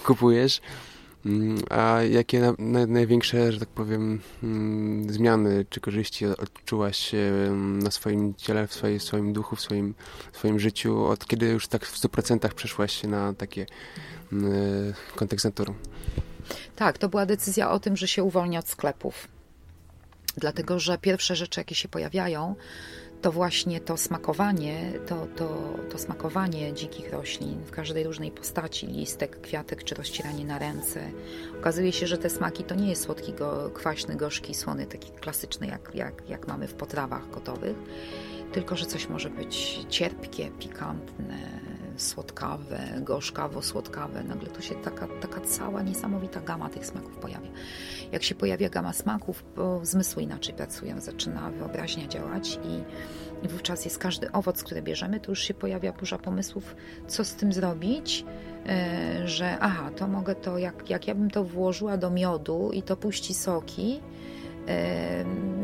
[0.03, 0.61] kupujesz.
[1.25, 7.11] Mm, a jakie na, na, największe, że tak powiem, mm, zmiany czy korzyści odczułaś
[7.55, 9.93] na swoim ciele, w swoim, swoim duchu, w swoim,
[10.33, 13.65] swoim życiu, od kiedy już tak w 100% przeszłaś na takie
[15.15, 15.73] kontekst naturą?
[16.75, 19.27] Tak, to była decyzja o tym, że się uwolnię od sklepów.
[20.37, 22.55] Dlatego, że pierwsze rzeczy, jakie się pojawiają,
[23.21, 29.41] to właśnie to smakowanie, to, to, to smakowanie dzikich roślin w każdej różnej postaci, listek,
[29.41, 30.99] kwiatek czy rozcieranie na ręce.
[31.59, 35.67] Okazuje się, że te smaki to nie jest słodki, go, kwaśny, gorzki, słony, taki klasyczny,
[35.67, 37.75] jak, jak, jak mamy w potrawach gotowych,
[38.53, 41.37] tylko że coś może być cierpkie, pikantne,
[42.01, 44.23] słodkawe, gorzkawo-słodkawe.
[44.23, 47.49] Nagle tu się taka, taka cała niesamowita gama tych smaków pojawia.
[48.11, 49.43] Jak się pojawia gama smaków,
[49.83, 55.31] zmysły inaczej pracują, zaczyna wyobraźnia działać i, i wówczas jest każdy owoc, który bierzemy, to
[55.31, 56.75] już się pojawia burza pomysłów,
[57.07, 58.25] co z tym zrobić,
[58.65, 62.83] e, że aha, to mogę to, jak, jak ja bym to włożyła do miodu i
[62.83, 64.01] to puści soki,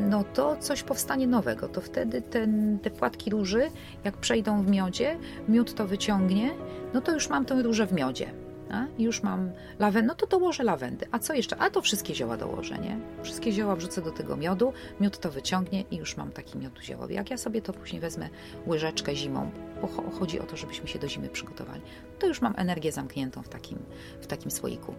[0.10, 1.68] no to coś powstanie nowego.
[1.68, 3.72] To wtedy ten, te płatki róży,
[4.04, 5.18] jak przejdą w miodzie,
[5.50, 6.52] miód to wyciągnie,
[6.94, 8.32] no to już mam tę różę w miodzie.
[8.72, 8.86] A?
[9.00, 11.06] Już mam lawendę, no to dołożę lawendy.
[11.12, 11.58] A co jeszcze?
[11.58, 13.00] A to wszystkie zioła dołożę, nie?
[13.24, 17.14] Wszystkie zioła wrzucę do tego miodu, miód to wyciągnie i już mam taki miód ziołowy.
[17.14, 18.30] Jak ja sobie to później wezmę
[18.68, 19.88] łyżeczkę zimą, bo
[20.20, 21.82] chodzi o to, żebyśmy się do zimy przygotowali,
[22.20, 23.80] to już mam energię zamkniętą w takim,
[24.22, 24.94] w takim słoiku.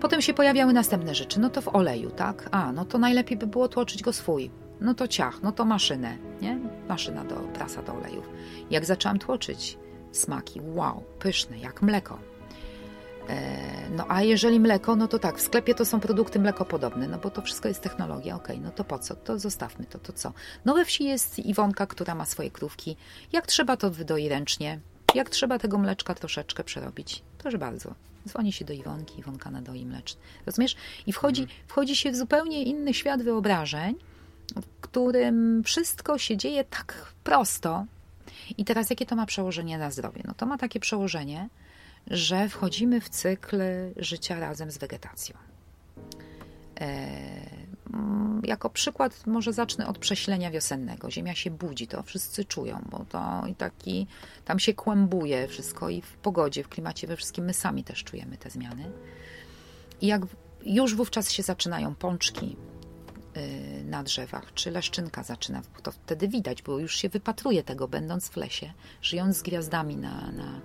[0.00, 1.40] Potem się pojawiały następne rzeczy.
[1.40, 2.48] No to w oleju, tak?
[2.50, 4.50] A, no to najlepiej by było tłoczyć go swój.
[4.80, 6.58] No to ciach, no to maszynę, nie?
[6.88, 8.28] Maszyna do prasa do olejów.
[8.70, 9.78] Jak zaczęłam tłoczyć
[10.12, 12.18] smaki, wow, pyszne, jak mleko.
[13.28, 17.18] E, no a jeżeli mleko, no to tak, w sklepie to są produkty mlekopodobne, no
[17.18, 19.16] bo to wszystko jest technologia, okej, okay, no to po co?
[19.16, 20.32] To zostawmy to, to co?
[20.64, 22.96] No we wsi jest Iwonka, która ma swoje krówki.
[23.32, 24.80] Jak trzeba, to wydoi ręcznie.
[25.14, 27.94] Jak trzeba tego mleczka troszeczkę przerobić, proszę bardzo.
[28.28, 30.20] Dzwoni się do Iwonki, Iwonka nadoi mleczny.
[30.46, 30.76] Rozumiesz?
[31.06, 31.60] I wchodzi, mhm.
[31.66, 33.94] wchodzi się w zupełnie inny świat wyobrażeń,
[34.56, 37.86] w którym wszystko się dzieje tak prosto.
[38.58, 40.22] I teraz jakie to ma przełożenie na zdrowie?
[40.24, 41.48] No to ma takie przełożenie,
[42.06, 43.62] że wchodzimy w cykl
[43.96, 45.36] życia razem z wegetacją.
[46.80, 47.69] E, Mm,
[48.42, 51.10] jako przykład może zacznę od prześlenia wiosennego.
[51.10, 54.06] Ziemia się budzi, to wszyscy czują, bo to i taki
[54.44, 58.36] tam się kłębuje wszystko i w pogodzie, w klimacie, we wszystkim my sami też czujemy
[58.36, 58.90] te zmiany.
[60.00, 60.22] I jak
[60.64, 62.56] już wówczas się zaczynają pączki,
[63.36, 68.28] y, na drzewach, czy leszczynka zaczyna, to wtedy widać, bo już się wypatruje tego, będąc
[68.28, 68.72] w lesie,
[69.02, 70.60] żyjąc z gwiazdami na, na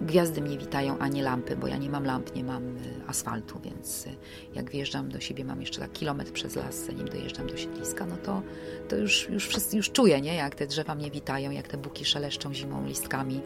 [0.00, 3.60] gwiazdy mnie witają, a nie lampy, bo ja nie mam lamp, nie mam y, asfaltu,
[3.64, 4.06] więc
[4.54, 8.16] jak wjeżdżam do siebie, mam jeszcze tak kilometr przez las, zanim dojeżdżam do siedliska, no
[8.16, 8.42] to,
[8.88, 10.34] to już, już wszyscy już czuję, nie?
[10.34, 13.40] jak te drzewa mnie witają, jak te buki szeleszczą zimą listkami,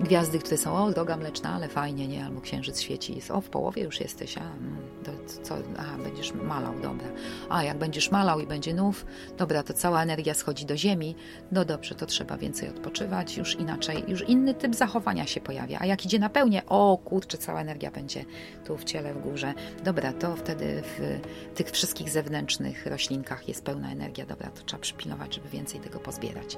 [0.00, 2.24] gwiazdy, które są, o, droga mleczna, ale fajnie, nie?
[2.24, 5.10] Albo księżyc świeci, jest, o, w połowie już jesteś, a, mm, to
[5.42, 7.08] co, a, będziesz malał, dobra.
[7.48, 9.06] A, jak będziesz malał i będzie nów,
[9.36, 11.16] dobra, to cała energia schodzi do ziemi,
[11.52, 15.78] no dobrze, to trzeba więcej odpoczywać, już inaczej, już inny typ zachowania się pojawia.
[15.80, 18.24] A jak idzie na pełnię, o, kurczę, cała energia będzie
[18.66, 19.54] tu w ciele, w górze,
[19.84, 21.20] dobra, to wtedy w
[21.54, 26.56] tych wszystkich zewnętrznych roślinkach jest pełna energia, dobra, to trzeba przypilnować, żeby więcej tego pozbierać.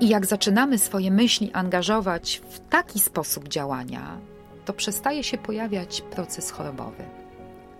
[0.00, 4.20] I jak zaczynamy swoje myśli angażować w taki sposób działania,
[4.64, 7.04] to przestaje się pojawiać proces chorobowy,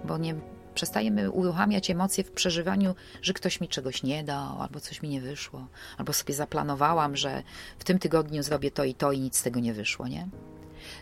[0.05, 0.35] bo nie
[0.75, 5.21] przestajemy uruchamiać emocje w przeżywaniu, że ktoś mi czegoś nie dał, albo coś mi nie
[5.21, 5.67] wyszło,
[5.99, 7.43] albo sobie zaplanowałam, że
[7.79, 10.29] w tym tygodniu zrobię to i to i nic z tego nie wyszło, nie?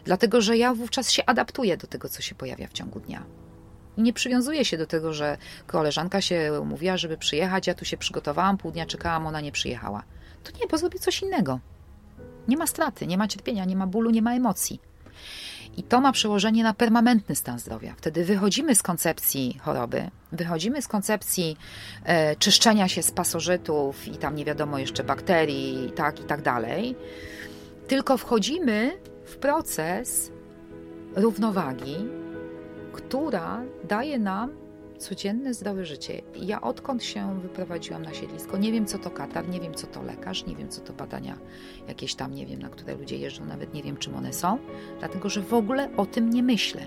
[0.04, 3.22] Dlatego, że ja wówczas się adaptuję do tego, co się pojawia w ciągu dnia.
[3.96, 7.96] I nie przywiązuję się do tego, że koleżanka się umówiła, żeby przyjechać, ja tu się
[7.96, 10.02] przygotowałam, pół dnia czekałam, ona nie przyjechała.
[10.44, 11.60] To nie, bo zrobię coś innego.
[12.48, 14.80] Nie ma straty, nie ma cierpienia, nie ma bólu, nie ma emocji.
[15.76, 17.94] I to ma przełożenie na permanentny stan zdrowia.
[17.96, 21.56] Wtedy wychodzimy z koncepcji choroby, wychodzimy z koncepcji
[22.04, 26.96] e, czyszczenia się z pasożytów i tam nie wiadomo jeszcze bakterii, tak i tak dalej.
[27.88, 28.92] Tylko wchodzimy
[29.24, 30.30] w proces
[31.16, 31.96] równowagi,
[32.92, 34.63] która daje nam
[35.04, 36.22] codzienne zdrowe życie.
[36.36, 40.02] Ja odkąd się wyprowadziłam na siedlisko, nie wiem co to katar, nie wiem co to
[40.02, 41.38] lekarz, nie wiem co to badania
[41.88, 44.58] jakieś tam, nie wiem na które ludzie jeżdżą, nawet nie wiem czym one są,
[44.98, 46.86] dlatego że w ogóle o tym nie myślę.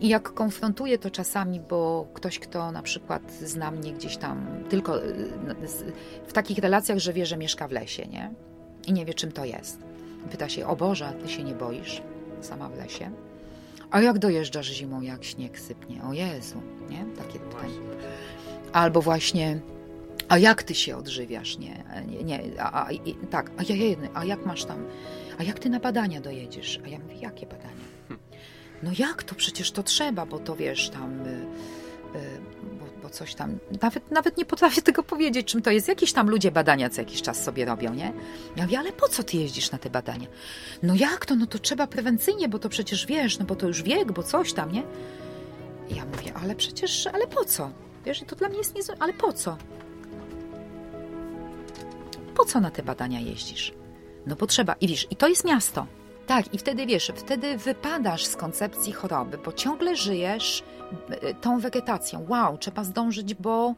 [0.00, 5.04] I jak konfrontuję to czasami, bo ktoś, kto na przykład zna mnie gdzieś tam, tylko
[5.04, 5.28] y,
[6.26, 8.34] w takich relacjach, że wie, że mieszka w lesie, nie?
[8.86, 9.78] I nie wie, czym to jest.
[10.30, 12.02] Pyta się, o Boże, ty się nie boisz
[12.40, 13.10] sama w lesie?
[13.92, 16.02] A jak dojeżdżasz zimą, jak śnieg sypnie?
[16.04, 17.04] O Jezu, nie?
[17.18, 17.74] Takie pytanie.
[18.72, 19.60] Albo właśnie,
[20.28, 21.58] a jak ty się odżywiasz?
[21.58, 24.86] Nie, nie, nie a, a, i, tak, a ja jedny, a jak masz tam,
[25.38, 26.80] a jak ty na badania dojedziesz?
[26.84, 27.72] A ja mówię, jakie badania?
[28.82, 29.34] No jak to?
[29.34, 31.26] Przecież to trzeba, bo to wiesz, tam...
[31.26, 31.46] Y,
[33.12, 35.88] coś tam, nawet, nawet nie potrafię tego powiedzieć, czym to jest.
[35.88, 38.12] Jakieś tam ludzie badania co jakiś czas sobie robią, nie?
[38.56, 40.26] Ja mówię, ale po co ty jeździsz na te badania?
[40.82, 41.36] No jak to?
[41.36, 44.52] No to trzeba prewencyjnie, bo to przecież wiesz, no bo to już wiek, bo coś
[44.52, 44.82] tam, nie?
[45.90, 47.70] I ja mówię, ale przecież, ale po co?
[48.04, 49.56] Wiesz, to dla mnie jest niezwykłe, ale po co?
[52.34, 53.72] Po co na te badania jeździsz?
[54.26, 54.74] No potrzeba.
[54.80, 55.86] I wiesz, i to jest miasto.
[56.26, 60.62] Tak, i wtedy wiesz, wtedy wypadasz z koncepcji choroby, bo ciągle żyjesz
[61.08, 62.26] e, tą wegetacją.
[62.28, 63.74] Wow, trzeba zdążyć, bo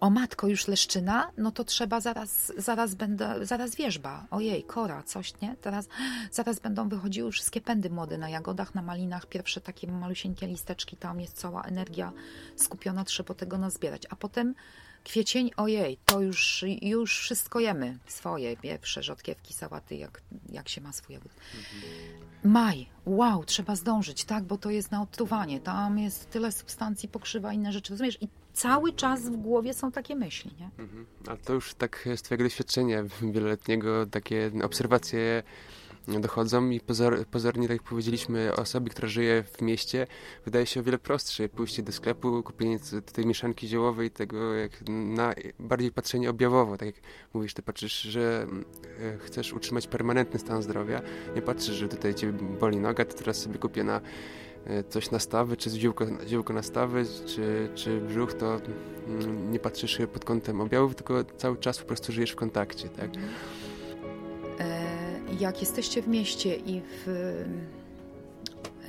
[0.00, 4.26] o matko, już leszczyna, no to trzeba zaraz, zaraz będę, zaraz wierzba.
[4.30, 5.56] Ojej, kora, coś, nie?
[5.60, 5.88] Teraz,
[6.30, 11.20] zaraz będą wychodziły wszystkie pędy młode na jagodach, na malinach, pierwsze takie malusieńkie listeczki, tam
[11.20, 12.12] jest cała energia
[12.56, 14.02] skupiona, trzeba tego nazbierać.
[14.10, 14.54] A potem
[15.04, 17.98] Kwiecień, ojej, to już, już wszystko jemy.
[18.06, 21.32] Swoje, pierwsze rzodkiewki, sałaty, jak, jak się ma swój ogród.
[22.44, 25.60] Maj, wow, trzeba zdążyć, tak, bo to jest na odtruwanie.
[25.60, 28.18] Tam jest tyle substancji, pokrzywa, inne rzeczy, rozumiesz?
[28.22, 30.70] I cały czas w głowie są takie myśli, nie?
[30.78, 31.06] Mhm.
[31.44, 35.42] To już tak z twojego doświadczenia wieloletniego, takie obserwacje
[36.08, 40.06] dochodzą i pozor, pozornie, tak jak powiedzieliśmy, osobie, która żyje w mieście,
[40.44, 41.48] wydaje się o wiele prostsze.
[41.48, 42.78] Pójście do sklepu, kupienie
[43.12, 46.94] tej mieszanki ziołowej, tego jak na bardziej patrzenie objawowo, tak jak
[47.34, 48.46] mówisz, ty patrzysz, że
[49.00, 51.02] e, chcesz utrzymać permanentny stan zdrowia,
[51.34, 54.00] nie patrzysz, że tutaj cię boli noga, to teraz sobie kupię na
[54.66, 58.60] e, coś na stawy, czy ziółko, ziółko na stawy, czy, czy brzuch, to
[59.08, 63.10] mm, nie patrzysz pod kątem objawów, tylko cały czas po prostu żyjesz w kontakcie, tak?
[65.40, 67.06] Jak jesteście w mieście i, w,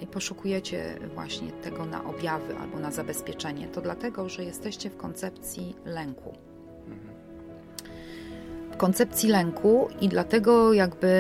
[0.02, 5.76] i poszukujecie właśnie tego na objawy albo na zabezpieczenie, to dlatego, że jesteście w koncepcji
[5.86, 6.34] lęku.
[8.72, 11.14] W koncepcji lęku i dlatego jakby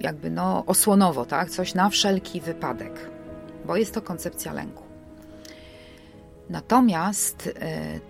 [0.00, 1.50] jakby no osłonowo, tak?
[1.50, 3.10] Coś na wszelki wypadek,
[3.64, 4.82] bo jest to koncepcja lęku.
[6.50, 7.52] Natomiast y,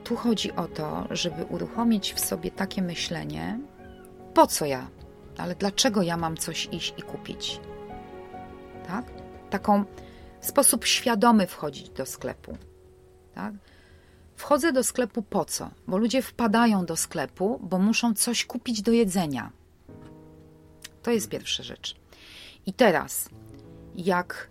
[0.04, 3.58] tu chodzi o to, żeby uruchomić w sobie takie myślenie,
[4.34, 4.86] po co ja
[5.38, 7.60] ale dlaczego ja mam coś iść i kupić?
[8.86, 9.04] Tak?
[9.50, 9.84] Taką
[10.40, 12.58] sposób świadomy wchodzić do sklepu.
[13.34, 13.54] Tak?
[14.36, 15.70] Wchodzę do sklepu po co?
[15.86, 19.52] Bo ludzie wpadają do sklepu, bo muszą coś kupić do jedzenia.
[21.02, 21.96] To jest pierwsza rzecz.
[22.66, 23.28] I teraz,
[23.94, 24.48] jak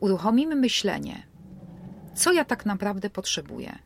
[0.00, 1.26] uruchomimy myślenie,
[2.14, 3.78] co ja tak naprawdę potrzebuję?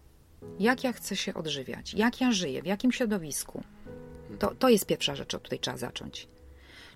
[0.58, 1.94] Jak ja chcę się odżywiać?
[1.94, 2.62] Jak ja żyję?
[2.62, 3.62] W jakim środowisku?
[4.38, 6.28] To, to jest pierwsza rzecz, od której trzeba zacząć.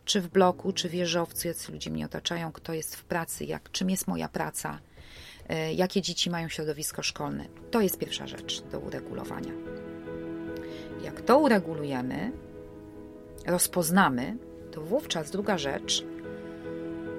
[0.05, 3.71] Czy w bloku, czy w wieżowcu, jacy ludzie mnie otaczają, kto jest w pracy, jak,
[3.71, 4.79] czym jest moja praca,
[5.49, 7.45] e, jakie dzieci mają środowisko szkolne.
[7.71, 9.53] To jest pierwsza rzecz do uregulowania.
[11.03, 12.33] Jak to uregulujemy,
[13.47, 14.37] rozpoznamy,
[14.73, 16.05] to wówczas druga rzecz,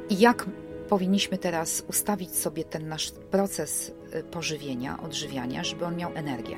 [0.10, 0.46] jak
[0.89, 6.58] powinniśmy teraz ustawić sobie ten nasz proces y, pożywienia, odżywiania, żeby on miał energię,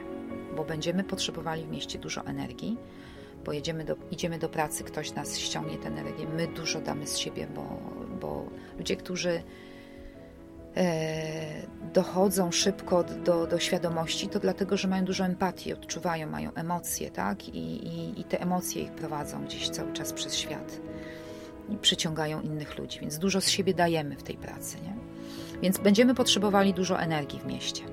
[0.55, 2.77] bo będziemy potrzebowali w mieście dużo energii,
[3.45, 7.17] bo jedziemy do, idziemy do pracy, ktoś nas ściągnie tę energię, my dużo damy z
[7.17, 7.79] siebie, bo,
[8.21, 8.45] bo
[8.77, 9.43] ludzie, którzy
[10.75, 17.12] e, dochodzą szybko do, do świadomości, to dlatego, że mają dużo empatii, odczuwają, mają emocje,
[17.12, 17.49] tak?
[17.49, 20.79] I, i, I te emocje ich prowadzą gdzieś cały czas przez świat
[21.69, 24.93] i przyciągają innych ludzi, więc dużo z siebie dajemy w tej pracy, nie?
[25.62, 27.84] Więc będziemy potrzebowali dużo energii w mieście.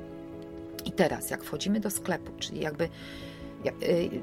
[0.84, 2.88] I teraz, jak wchodzimy do sklepu, czyli jakby.
[3.82, 4.20] Y,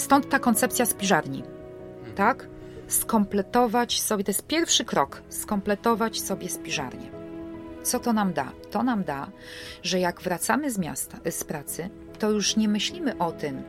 [0.00, 1.42] stąd ta koncepcja spiżarni,
[2.16, 2.48] tak?
[2.88, 7.10] Skompletować sobie, to jest pierwszy krok, skompletować sobie spiżarnię.
[7.82, 8.52] Co to nam da?
[8.70, 9.30] To nam da,
[9.82, 13.62] że jak wracamy z miasta, z pracy, to już nie myślimy o tym,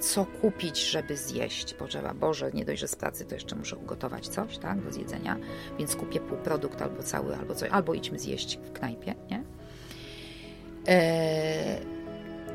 [0.00, 1.74] co kupić, żeby zjeść.
[1.74, 5.36] Potrzeba, Boże, nie dość, że z pracy, to jeszcze muszę ugotować coś, tak, do zjedzenia,
[5.78, 9.44] więc kupię półprodukt albo cały, albo coś, albo idźmy zjeść w knajpie, nie?
[10.88, 11.99] E,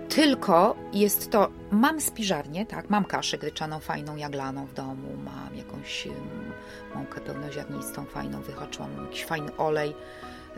[0.10, 6.08] tylko jest to, mam spiżarnię, tak, mam kaszę gryczaną fajną, jaglaną w domu, mam jakąś
[6.96, 9.94] mąkę pełnoziarnistą fajną, wyhaczyłam jakiś fajny olej,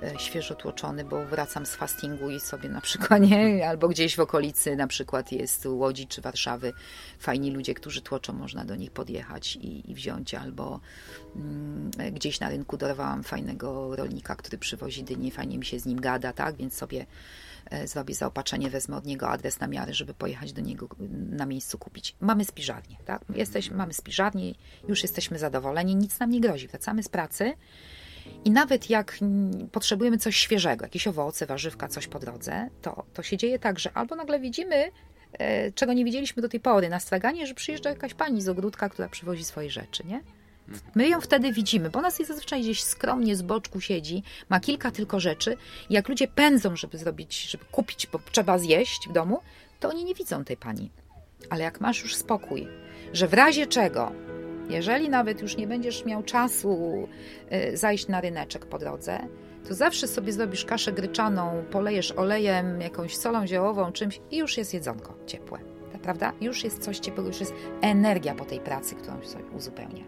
[0.03, 3.59] E, świeżo tłoczony, bo wracam z fastingu i sobie na przykład, nie?
[3.69, 6.73] albo gdzieś w okolicy na przykład jest Łodzi czy Warszawy
[7.19, 10.79] fajni ludzie, którzy tłoczą, można do nich podjechać i, i wziąć, albo
[11.35, 16.01] mm, gdzieś na rynku dorwałam fajnego rolnika, który przywozi dynie, fajnie mi się z nim
[16.01, 17.05] gada, tak, więc sobie e,
[17.85, 20.87] zrobię zaopatrzenie, wezmę od niego adres na miarę, żeby pojechać do niego
[21.29, 22.15] na miejscu kupić.
[22.19, 23.21] Mamy spiżarnię, tak?
[23.35, 24.53] Jesteśmy, mamy spiżarnię,
[24.87, 26.67] już jesteśmy zadowoleni, nic nam nie grozi.
[26.67, 27.53] Wracamy z pracy,
[28.45, 29.17] i nawet jak
[29.71, 33.91] potrzebujemy coś świeżego, jakieś owoce, warzywka, coś po drodze, to, to się dzieje tak, że
[33.93, 34.91] albo nagle widzimy,
[35.33, 38.89] e, czego nie widzieliśmy do tej pory, na straganie, że przyjeżdża jakaś pani z ogródka,
[38.89, 40.21] która przywozi swoje rzeczy, nie?
[40.95, 44.91] My ją wtedy widzimy, bo nas jest zazwyczaj gdzieś skromnie z boczku siedzi, ma kilka
[44.91, 45.57] tylko rzeczy.
[45.89, 49.39] Jak ludzie pędzą, żeby zrobić, żeby kupić, bo trzeba zjeść w domu,
[49.79, 50.89] to oni nie widzą tej pani.
[51.49, 52.67] Ale jak masz już spokój,
[53.13, 54.11] że w razie czego
[54.69, 57.07] jeżeli nawet już nie będziesz miał czasu
[57.51, 59.19] y, zajść na ryneczek po drodze,
[59.67, 64.73] to zawsze sobie zrobisz kaszę gryczaną, polejesz olejem, jakąś solą ziołową, czymś i już jest
[64.73, 65.59] jedzonko ciepłe.
[66.01, 66.33] Prawda?
[66.41, 70.03] Już jest coś ciepłego, już jest energia po tej pracy, którą sobie uzupełnia.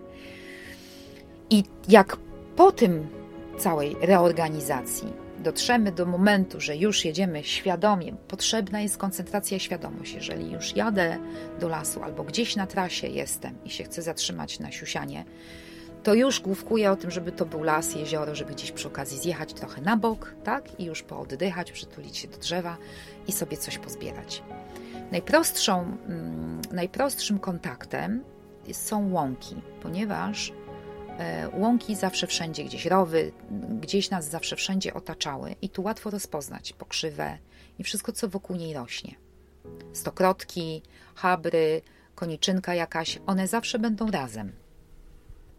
[1.49, 2.17] I jak
[2.55, 3.07] po tym
[3.57, 10.13] całej reorganizacji dotrzemy do momentu, że już jedziemy świadomie, potrzebna jest koncentracja i świadomość.
[10.13, 11.17] Jeżeli już jadę
[11.59, 15.25] do lasu albo gdzieś na trasie jestem i się chcę zatrzymać na siusianie,
[16.03, 19.53] to już główkuję o tym, żeby to był las, jezioro, żeby gdzieś przy okazji zjechać
[19.53, 20.79] trochę na bok, tak?
[20.79, 22.77] I już pooddychać, przytulić się do drzewa
[23.27, 24.43] i sobie coś pozbierać.
[25.12, 28.23] Najprostszą, mm, najprostszym kontaktem
[28.71, 30.53] są łąki, ponieważ
[31.53, 33.32] łąki zawsze wszędzie, gdzieś rowy,
[33.82, 37.38] gdzieś nas zawsze wszędzie otaczały i tu łatwo rozpoznać pokrzywę
[37.79, 39.15] i wszystko, co wokół niej rośnie.
[39.93, 40.82] Stokrotki,
[41.15, 41.82] habry,
[42.15, 44.51] koniczynka jakaś, one zawsze będą razem.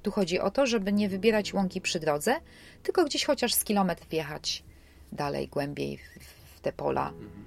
[0.03, 2.37] Tu chodzi o to, żeby nie wybierać łąki przy drodze,
[2.83, 4.65] tylko gdzieś chociaż z kilometr wjechać
[5.13, 5.99] dalej, głębiej
[6.57, 7.40] w te pola e,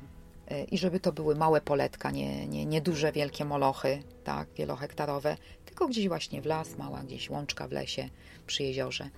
[0.72, 5.88] i żeby to były małe poletka, nie, nie, nie duże, wielkie molochy, tak, wielohektarowe, tylko
[5.88, 8.10] gdzieś właśnie w las, mała gdzieś łączka w lesie,
[8.48, 9.10] przy jeziorze.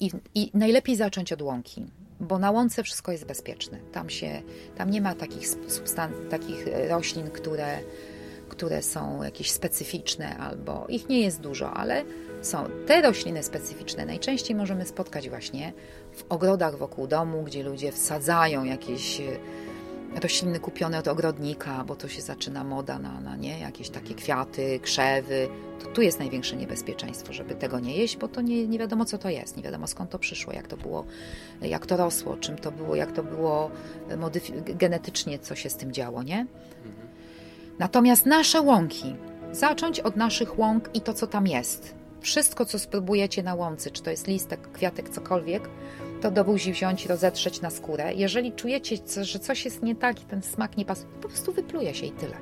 [0.00, 1.86] I, I, najlepiej zacząć od łąki,
[2.20, 3.78] bo na łące wszystko jest bezpieczne.
[3.92, 4.42] Tam, się,
[4.76, 7.78] tam nie ma takich, substan- takich roślin, które,
[8.48, 12.04] które są jakieś specyficzne, albo ich nie jest dużo, ale
[12.42, 14.06] są te rośliny specyficzne.
[14.06, 15.72] Najczęściej możemy spotkać właśnie
[16.12, 19.20] w ogrodach wokół domu, gdzie ludzie wsadzają jakieś
[20.14, 24.80] rośliny kupione od ogrodnika, bo to się zaczyna moda na, na nie, jakieś takie kwiaty,
[24.82, 25.48] krzewy.
[25.80, 29.18] To tu jest największe niebezpieczeństwo, żeby tego nie jeść, bo to nie, nie wiadomo co
[29.18, 31.04] to jest, nie wiadomo skąd to przyszło, jak to było,
[31.62, 33.70] jak to rosło, czym to było, jak to było
[34.64, 36.46] genetycznie, co się z tym działo, nie?
[37.78, 39.16] Natomiast nasze łąki,
[39.52, 41.94] zacząć od naszych łąk i to, co tam jest.
[42.20, 45.68] Wszystko, co spróbujecie na łące, czy to jest listek, kwiatek, cokolwiek,
[46.20, 48.14] to do buzi wziąć rozetrzeć na skórę.
[48.14, 51.94] Jeżeli czujecie, że coś jest nie tak i ten smak nie pasuje, po prostu wypluje
[51.94, 52.36] się i tyle.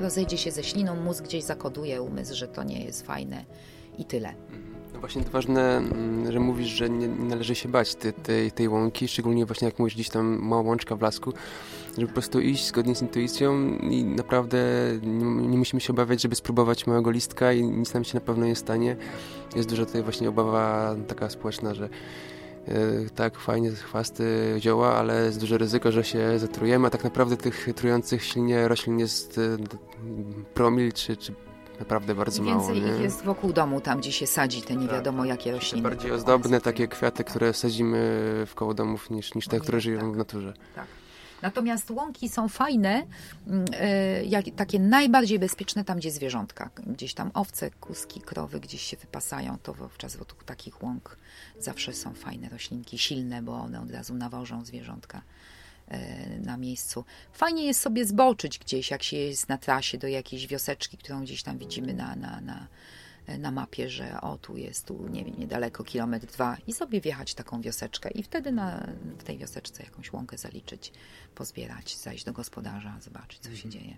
[0.00, 3.44] Rozejdzie się ze śliną, mózg gdzieś zakoduje umysł, że to nie jest fajne
[3.98, 4.28] i tyle.
[4.28, 4.68] Mhm.
[4.98, 8.68] No właśnie to ważne, mm, że mówisz, że nie, należy się bać tej, tej, tej
[8.68, 11.32] łąki, szczególnie właśnie jak mówisz gdzieś tam mała łączka w lasku,
[11.94, 14.58] żeby po prostu iść zgodnie z intuicją i naprawdę
[15.02, 18.46] nie, nie, musimy się obawiać, żeby spróbować małego listka i nic nam się na pewno
[18.46, 18.96] nie stanie.
[19.56, 21.88] Jest dużo tutaj właśnie obawa taka społeczna, że
[23.14, 27.68] tak, fajnie, chwasty, zioła, ale jest duże ryzyko, że się zatrujemy, a tak naprawdę tych
[27.74, 29.56] trujących silnie roślin jest e,
[30.54, 31.32] promil czy, czy
[31.80, 32.74] naprawdę bardzo Więcej mało.
[32.74, 34.96] Więcej ich jest wokół domu, tam gdzie się sadzi te nie tak.
[34.96, 35.28] wiadomo tak.
[35.28, 35.82] jakie rośliny.
[35.82, 37.98] Bardziej ozdobne takie kwiaty, które sadzimy
[38.46, 40.12] w koło domów niż, niż te, które żyją tak.
[40.12, 40.54] w naturze.
[40.74, 40.86] Tak.
[41.42, 43.06] Natomiast łąki są fajne,
[43.46, 46.70] mm, e, jak, takie najbardziej bezpieczne tam, gdzie zwierzątka.
[46.86, 51.16] Gdzieś tam owce, kuski, krowy gdzieś się wypasają, to wówczas wokół takich łąk
[51.60, 55.22] zawsze są fajne roślinki, silne, bo one od razu nawożą zwierzątka
[55.88, 57.04] e, na miejscu.
[57.32, 61.42] Fajnie jest sobie zboczyć gdzieś, jak się jest na trasie do jakiejś wioseczki, którą gdzieś
[61.42, 62.68] tam widzimy na, na, na
[63.38, 67.34] na mapie, że o tu jest, tu nie wiem, niedaleko, kilometr, dwa i sobie wjechać
[67.34, 68.88] taką wioseczkę i wtedy na,
[69.18, 70.92] w tej wioseczce jakąś łąkę zaliczyć,
[71.34, 73.70] pozbierać, zajść do gospodarza, zobaczyć, co się mhm.
[73.70, 73.96] dzieje.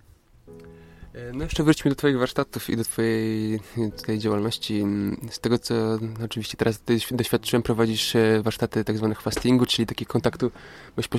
[1.15, 3.61] E, no jeszcze wróćmy do Twoich warsztatów i do Twojej
[4.07, 4.85] tej działalności.
[5.31, 5.75] Z tego, co
[6.25, 10.51] oczywiście teraz doświadczyłem, prowadzisz e, warsztaty tak zwanych fastingu, czyli takiego kontaktu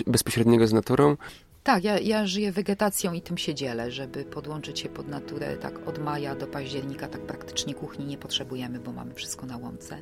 [0.07, 1.17] bezpośredniego z naturą.
[1.63, 5.87] Tak, ja, ja żyję wegetacją i tym się dzielę, żeby podłączyć się pod naturę tak
[5.87, 10.01] od maja do października, tak praktycznie kuchni nie potrzebujemy, bo mamy wszystko na łące.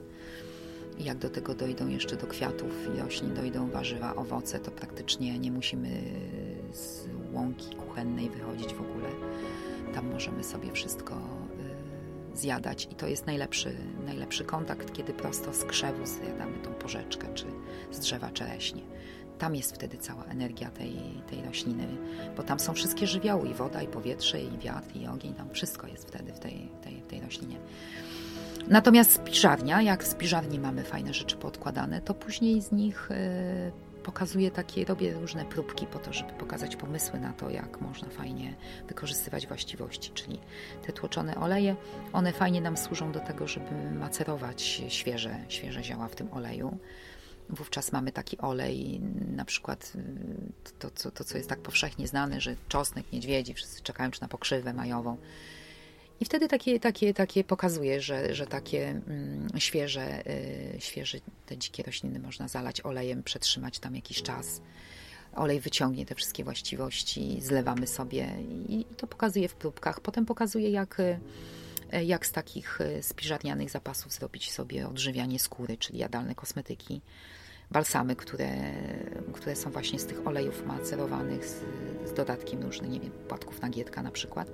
[0.99, 6.01] Jak do tego dojdą jeszcze do kwiatów roślin, dojdą warzywa, owoce, to praktycznie nie musimy
[6.73, 9.09] z łąki kuchennej wychodzić w ogóle.
[9.93, 11.15] Tam możemy sobie wszystko
[12.33, 13.75] y, zjadać i to jest najlepszy,
[14.05, 17.45] najlepszy kontakt, kiedy prosto z krzewu zjadamy tą porzeczkę, czy
[17.91, 18.81] z drzewa czereśnie
[19.39, 20.95] tam jest wtedy cała energia tej,
[21.27, 21.87] tej rośliny,
[22.37, 25.87] bo tam są wszystkie żywioły, i woda, i powietrze, i wiatr, i ogień, tam wszystko
[25.87, 27.57] jest wtedy w tej, tej, tej roślinie.
[28.67, 33.71] Natomiast spiżarnia, jak w spiżarni mamy fajne rzeczy podkładane, to później z nich y,
[34.03, 38.55] pokazuję takie, robię różne próbki po to, żeby pokazać pomysły na to, jak można fajnie
[38.87, 40.39] wykorzystywać właściwości, czyli
[40.85, 41.75] te tłoczone oleje,
[42.13, 46.77] one fajnie nam służą do tego, żeby macerować świeże, świeże zioła w tym oleju.
[47.49, 49.01] Wówczas mamy taki olej,
[49.35, 53.81] na przykład y, to, to, to, co jest tak powszechnie znane, że czosnek, niedźwiedzi, wszyscy
[53.81, 55.17] czekają czy na pokrzywę majową.
[56.19, 61.83] I wtedy takie, takie, takie pokazuje, że, że takie mm, świeże, y, świeże te dzikie
[61.83, 64.61] rośliny można zalać olejem, przetrzymać tam jakiś czas.
[65.35, 68.27] Olej wyciągnie te wszystkie właściwości, zlewamy sobie
[68.69, 69.99] i, to pokazuje w próbkach.
[69.99, 71.19] Potem pokazuje, jak, y,
[72.05, 77.01] jak z takich spiżarnianych zapasów zrobić sobie odżywianie skóry, czyli jadalne kosmetyki
[77.71, 78.49] balsamy, które,
[79.33, 81.55] które są właśnie z tych olejów macerowanych z,
[82.05, 84.51] z dodatkiem różnych, nie wiem, płatków nagietka na przykład,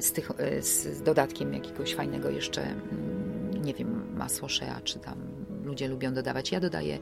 [0.00, 5.18] z, tych, e, z dodatkiem jakiegoś fajnego jeszcze, mm, nie wiem, masło shea, czy tam
[5.64, 6.52] ludzie lubią dodawać.
[6.52, 6.98] Ja dodaję,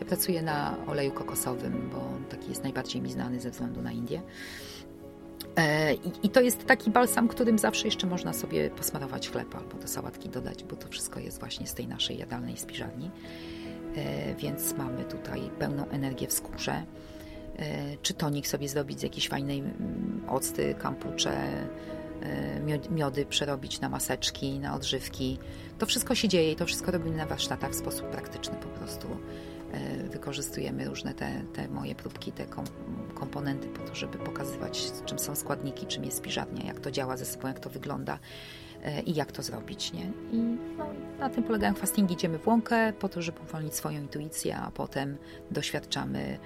[0.00, 4.22] ja pracuję na oleju kokosowym, bo taki jest najbardziej mi znany ze względu na Indię.
[5.56, 9.88] E, I to jest taki balsam, którym zawsze jeszcze można sobie posmarować chleb albo do
[9.88, 13.10] sałatki dodać, bo to wszystko jest właśnie z tej naszej jadalnej spiżarni.
[13.96, 16.82] E, więc mamy tutaj pełną energię w skórze.
[17.58, 21.68] E, czy tonik sobie zrobić z jakiejś fajnej mm, octy, kampucze, e,
[22.90, 25.38] miody przerobić na maseczki, na odżywki.
[25.78, 29.08] To wszystko się dzieje i to wszystko robimy na warsztatach w sposób praktyczny po prostu.
[30.10, 32.46] Wykorzystujemy różne te, te moje próbki, te
[33.14, 37.24] komponenty po to, żeby pokazywać, czym są składniki, czym jest spiżarnia, jak to działa ze
[37.24, 38.18] sobą, jak to wygląda
[38.84, 39.92] E, i jak to zrobić.
[39.92, 40.12] Nie?
[40.32, 40.36] I
[40.78, 42.14] no, na tym polegają fastingi.
[42.14, 45.16] Idziemy w łąkę po to, żeby uwolnić swoją intuicję, a potem
[45.50, 46.38] doświadczamy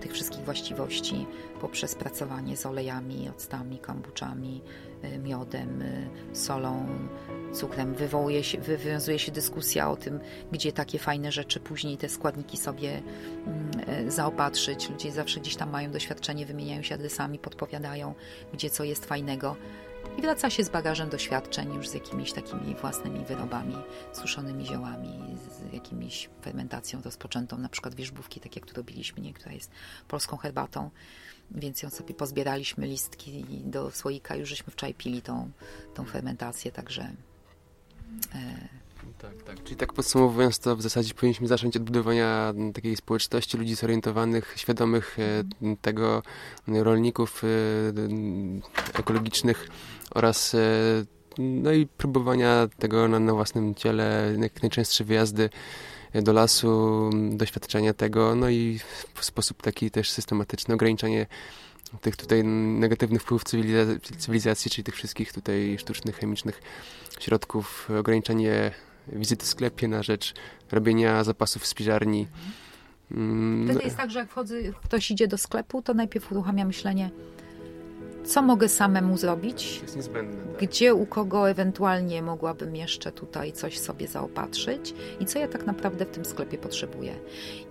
[0.00, 1.26] tych wszystkich właściwości
[1.60, 4.62] poprzez pracowanie z olejami, octami, kombuczami,
[5.02, 6.86] e, miodem, e, solą,
[7.52, 7.94] cukrem.
[7.94, 10.20] Wywołuje się, wywiązuje się dyskusja o tym,
[10.52, 13.02] gdzie takie fajne rzeczy później te składniki sobie
[13.46, 14.90] mm, zaopatrzyć.
[14.90, 18.14] Ludzie zawsze gdzieś tam mają doświadczenie, wymieniają się adresami, podpowiadają,
[18.52, 19.56] gdzie co jest fajnego
[20.18, 23.76] i wraca się z bagażem doświadczeń już z jakimiś takimi własnymi wyrobami,
[24.12, 29.52] suszonymi ziołami, z jakimiś fermentacją rozpoczętą, na przykład wierzbówki, tak jak tu robiliśmy, nie, która
[29.52, 29.70] jest
[30.08, 30.90] polską herbatą,
[31.50, 35.50] więc ją sobie pozbieraliśmy listki do słoika, już żeśmy wczoraj pili tą,
[35.94, 37.02] tą fermentację, także...
[38.34, 38.68] E,
[39.18, 39.64] tak, tak.
[39.64, 45.18] Czyli tak podsumowując to w zasadzie powinniśmy zacząć od budowania takiej społeczności ludzi zorientowanych, świadomych
[45.18, 45.44] e,
[45.82, 46.22] tego,
[46.68, 47.48] rolników e,
[48.98, 49.68] ekologicznych
[50.14, 50.58] oraz e,
[51.38, 55.50] no i próbowania tego na, na własnym ciele, jak najczęstsze wyjazdy
[56.14, 58.80] do lasu, doświadczenia tego, no i
[59.14, 61.26] w sposób taki też systematyczny ograniczanie
[62.00, 63.44] tych tutaj negatywnych wpływów
[64.18, 66.62] cywilizacji, czyli tych wszystkich tutaj sztucznych, chemicznych
[67.20, 68.70] środków, ograniczenie
[69.12, 70.34] wizyty w sklepie na rzecz
[70.72, 72.26] robienia zapasów w spiżarni.
[73.10, 74.54] Mm, Wtedy jest tak, że jak wchodzę,
[74.84, 77.10] ktoś idzie do sklepu, to najpierw uruchamia myślenie,
[78.28, 79.82] co mogę samemu zrobić,
[80.52, 80.68] tak.
[80.68, 86.04] gdzie u kogo ewentualnie mogłabym jeszcze tutaj coś sobie zaopatrzyć i co ja tak naprawdę
[86.04, 87.14] w tym sklepie potrzebuję.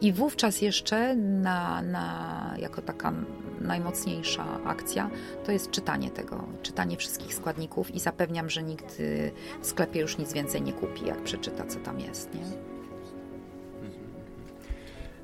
[0.01, 3.13] I wówczas jeszcze na, na, jako taka
[3.61, 5.09] najmocniejsza akcja
[5.45, 9.31] to jest czytanie tego, czytanie wszystkich składników i zapewniam, że nikt y,
[9.61, 12.33] w sklepie już nic więcej nie kupi, jak przeczyta, co tam jest.
[12.33, 12.76] Nie?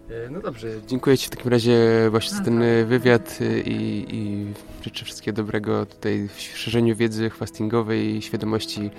[0.10, 1.80] E, no dobrze, dziękuję Ci w takim razie
[2.10, 4.46] właśnie za ten e, wywiad e, i, i
[4.82, 8.92] życzę wszystkiego dobrego tutaj w szerzeniu wiedzy fastingowej, świadomości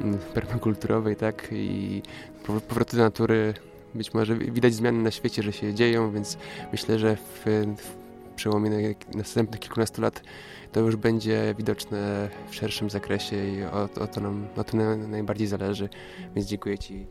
[0.00, 2.02] mm, permakulturowej, tak, i
[2.46, 3.54] powrotu do natury.
[3.94, 6.38] Być może widać zmiany na świecie, że się dzieją, więc
[6.72, 7.44] myślę, że w,
[7.76, 7.96] w
[8.36, 10.22] przełomie następnych kilkunastu lat
[10.72, 15.46] to już będzie widoczne w szerszym zakresie i o, o to nam o to najbardziej
[15.46, 15.88] zależy,
[16.34, 17.06] więc dziękuję Ci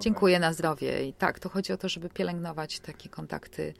[0.00, 1.08] Dziękuję na zdrowie.
[1.08, 3.74] I tak, to chodzi o to, żeby pielęgnować takie kontakty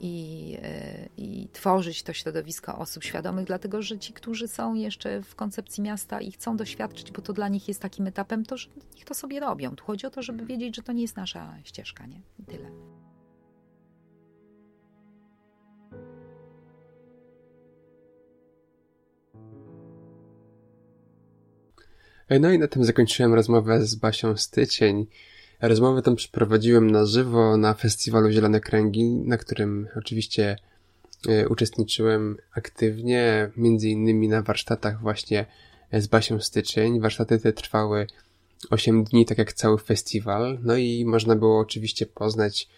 [0.00, 5.34] i, e, i tworzyć to środowisko osób świadomych, dlatego że ci, którzy są jeszcze w
[5.34, 9.04] koncepcji miasta i chcą doświadczyć, bo to dla nich jest takim etapem, to że niech
[9.04, 9.76] to sobie robią.
[9.76, 12.20] Tu chodzi o to, żeby wiedzieć, że to nie jest nasza ścieżka, nie?
[12.38, 12.70] I tyle.
[22.30, 25.06] No i na tym zakończyłem rozmowę z Basią Styczeń.
[25.60, 30.56] Rozmowę tę przeprowadziłem na żywo na festiwalu Zielone Kręgi, na którym oczywiście
[31.28, 35.46] e, uczestniczyłem aktywnie, między innymi na warsztatach właśnie
[35.92, 37.00] z Basią Styczeń.
[37.00, 38.06] Warsztaty te trwały
[38.70, 40.58] 8 dni, tak jak cały festiwal.
[40.62, 42.68] No i można było oczywiście poznać,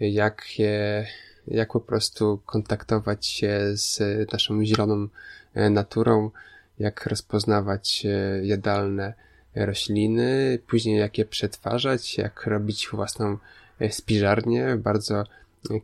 [0.00, 1.06] jak, je,
[1.46, 4.00] jak po prostu kontaktować się z
[4.32, 5.08] naszą zieloną
[5.54, 6.30] e, naturą,
[6.78, 9.14] jak rozpoznawać e, jadalne
[9.54, 13.38] rośliny, później jak je przetwarzać, jak robić własną
[13.80, 15.24] e, spiżarnię, bardzo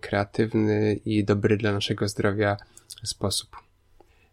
[0.01, 2.57] kreatywny i dobry dla naszego zdrowia
[3.05, 3.57] sposób.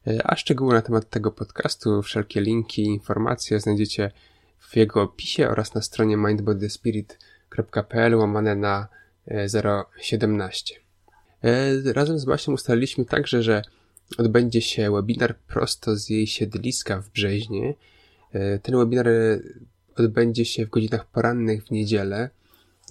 [0.07, 4.11] E, a szczegóły na temat tego podcastu, wszelkie linki, informacje znajdziecie
[4.59, 8.87] w jego opisie oraz na stronie mindbodyspirit.pl łamane na
[10.01, 10.75] 017.
[11.93, 13.61] Razem z Basią ustaliliśmy także, że
[14.17, 17.73] odbędzie się webinar prosto z jej siedliska w Brzeźnie.
[18.33, 19.07] E, ten webinar
[19.95, 22.29] odbędzie się w godzinach porannych w niedzielę,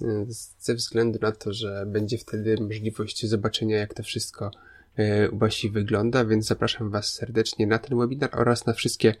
[0.01, 0.25] e,
[0.59, 4.51] ze względu na to, że będzie wtedy możliwość zobaczenia, jak to wszystko
[4.95, 9.15] e, u Basi wygląda, więc zapraszam Was serdecznie na ten webinar oraz na wszystkie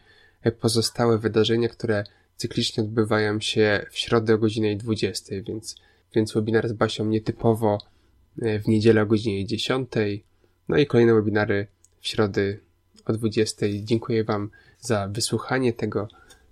[0.59, 2.03] pozostałe wydarzenia, które
[2.35, 5.75] cyklicznie odbywają się w środę o godzinie 20, więc,
[6.15, 7.77] więc webinar z Basią nietypowo
[8.37, 9.89] w niedzielę o godzinie 10,
[10.69, 11.67] no i kolejne webinary
[12.01, 12.59] w środy
[13.05, 13.65] o 20.
[13.83, 16.07] Dziękuję Wam za wysłuchanie tego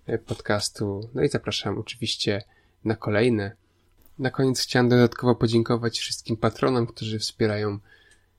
[0.05, 1.09] e, podcastu.
[1.13, 2.43] No i zapraszam oczywiście
[2.85, 3.51] na kolejne.
[4.19, 7.79] Na koniec chciałem dodatkowo podziękować wszystkim patronom, którzy wspierają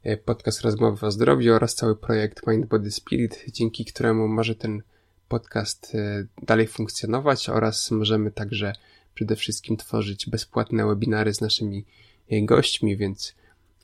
[0.03, 4.83] e, podcast Rozmowy o Zdrowiu oraz cały projekt Mind Body Spirit, dzięki któremu może ten
[5.29, 8.73] podcast e, dalej funkcjonować oraz możemy także
[9.15, 11.85] przede wszystkim tworzyć bezpłatne webinary z naszymi
[12.31, 13.35] gośćmi, więc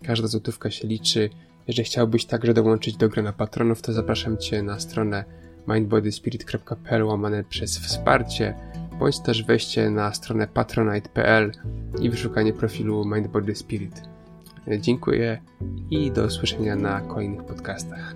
[0.04, 1.30] każda złotówka się liczy.
[1.68, 5.24] Jeżeli chciałbyś także dołączyć do grona patronów, to zapraszam Cię na stronę
[5.68, 8.54] mindbodyspirit.pl łamane przez wsparcie,
[8.98, 11.52] bądź też wejście na stronę patronite.pl
[12.00, 14.02] i wyszukanie profilu Mindbodyspirit.
[14.80, 15.40] Dziękuję
[15.90, 18.14] i do usłyszenia na kolejnych podcastach.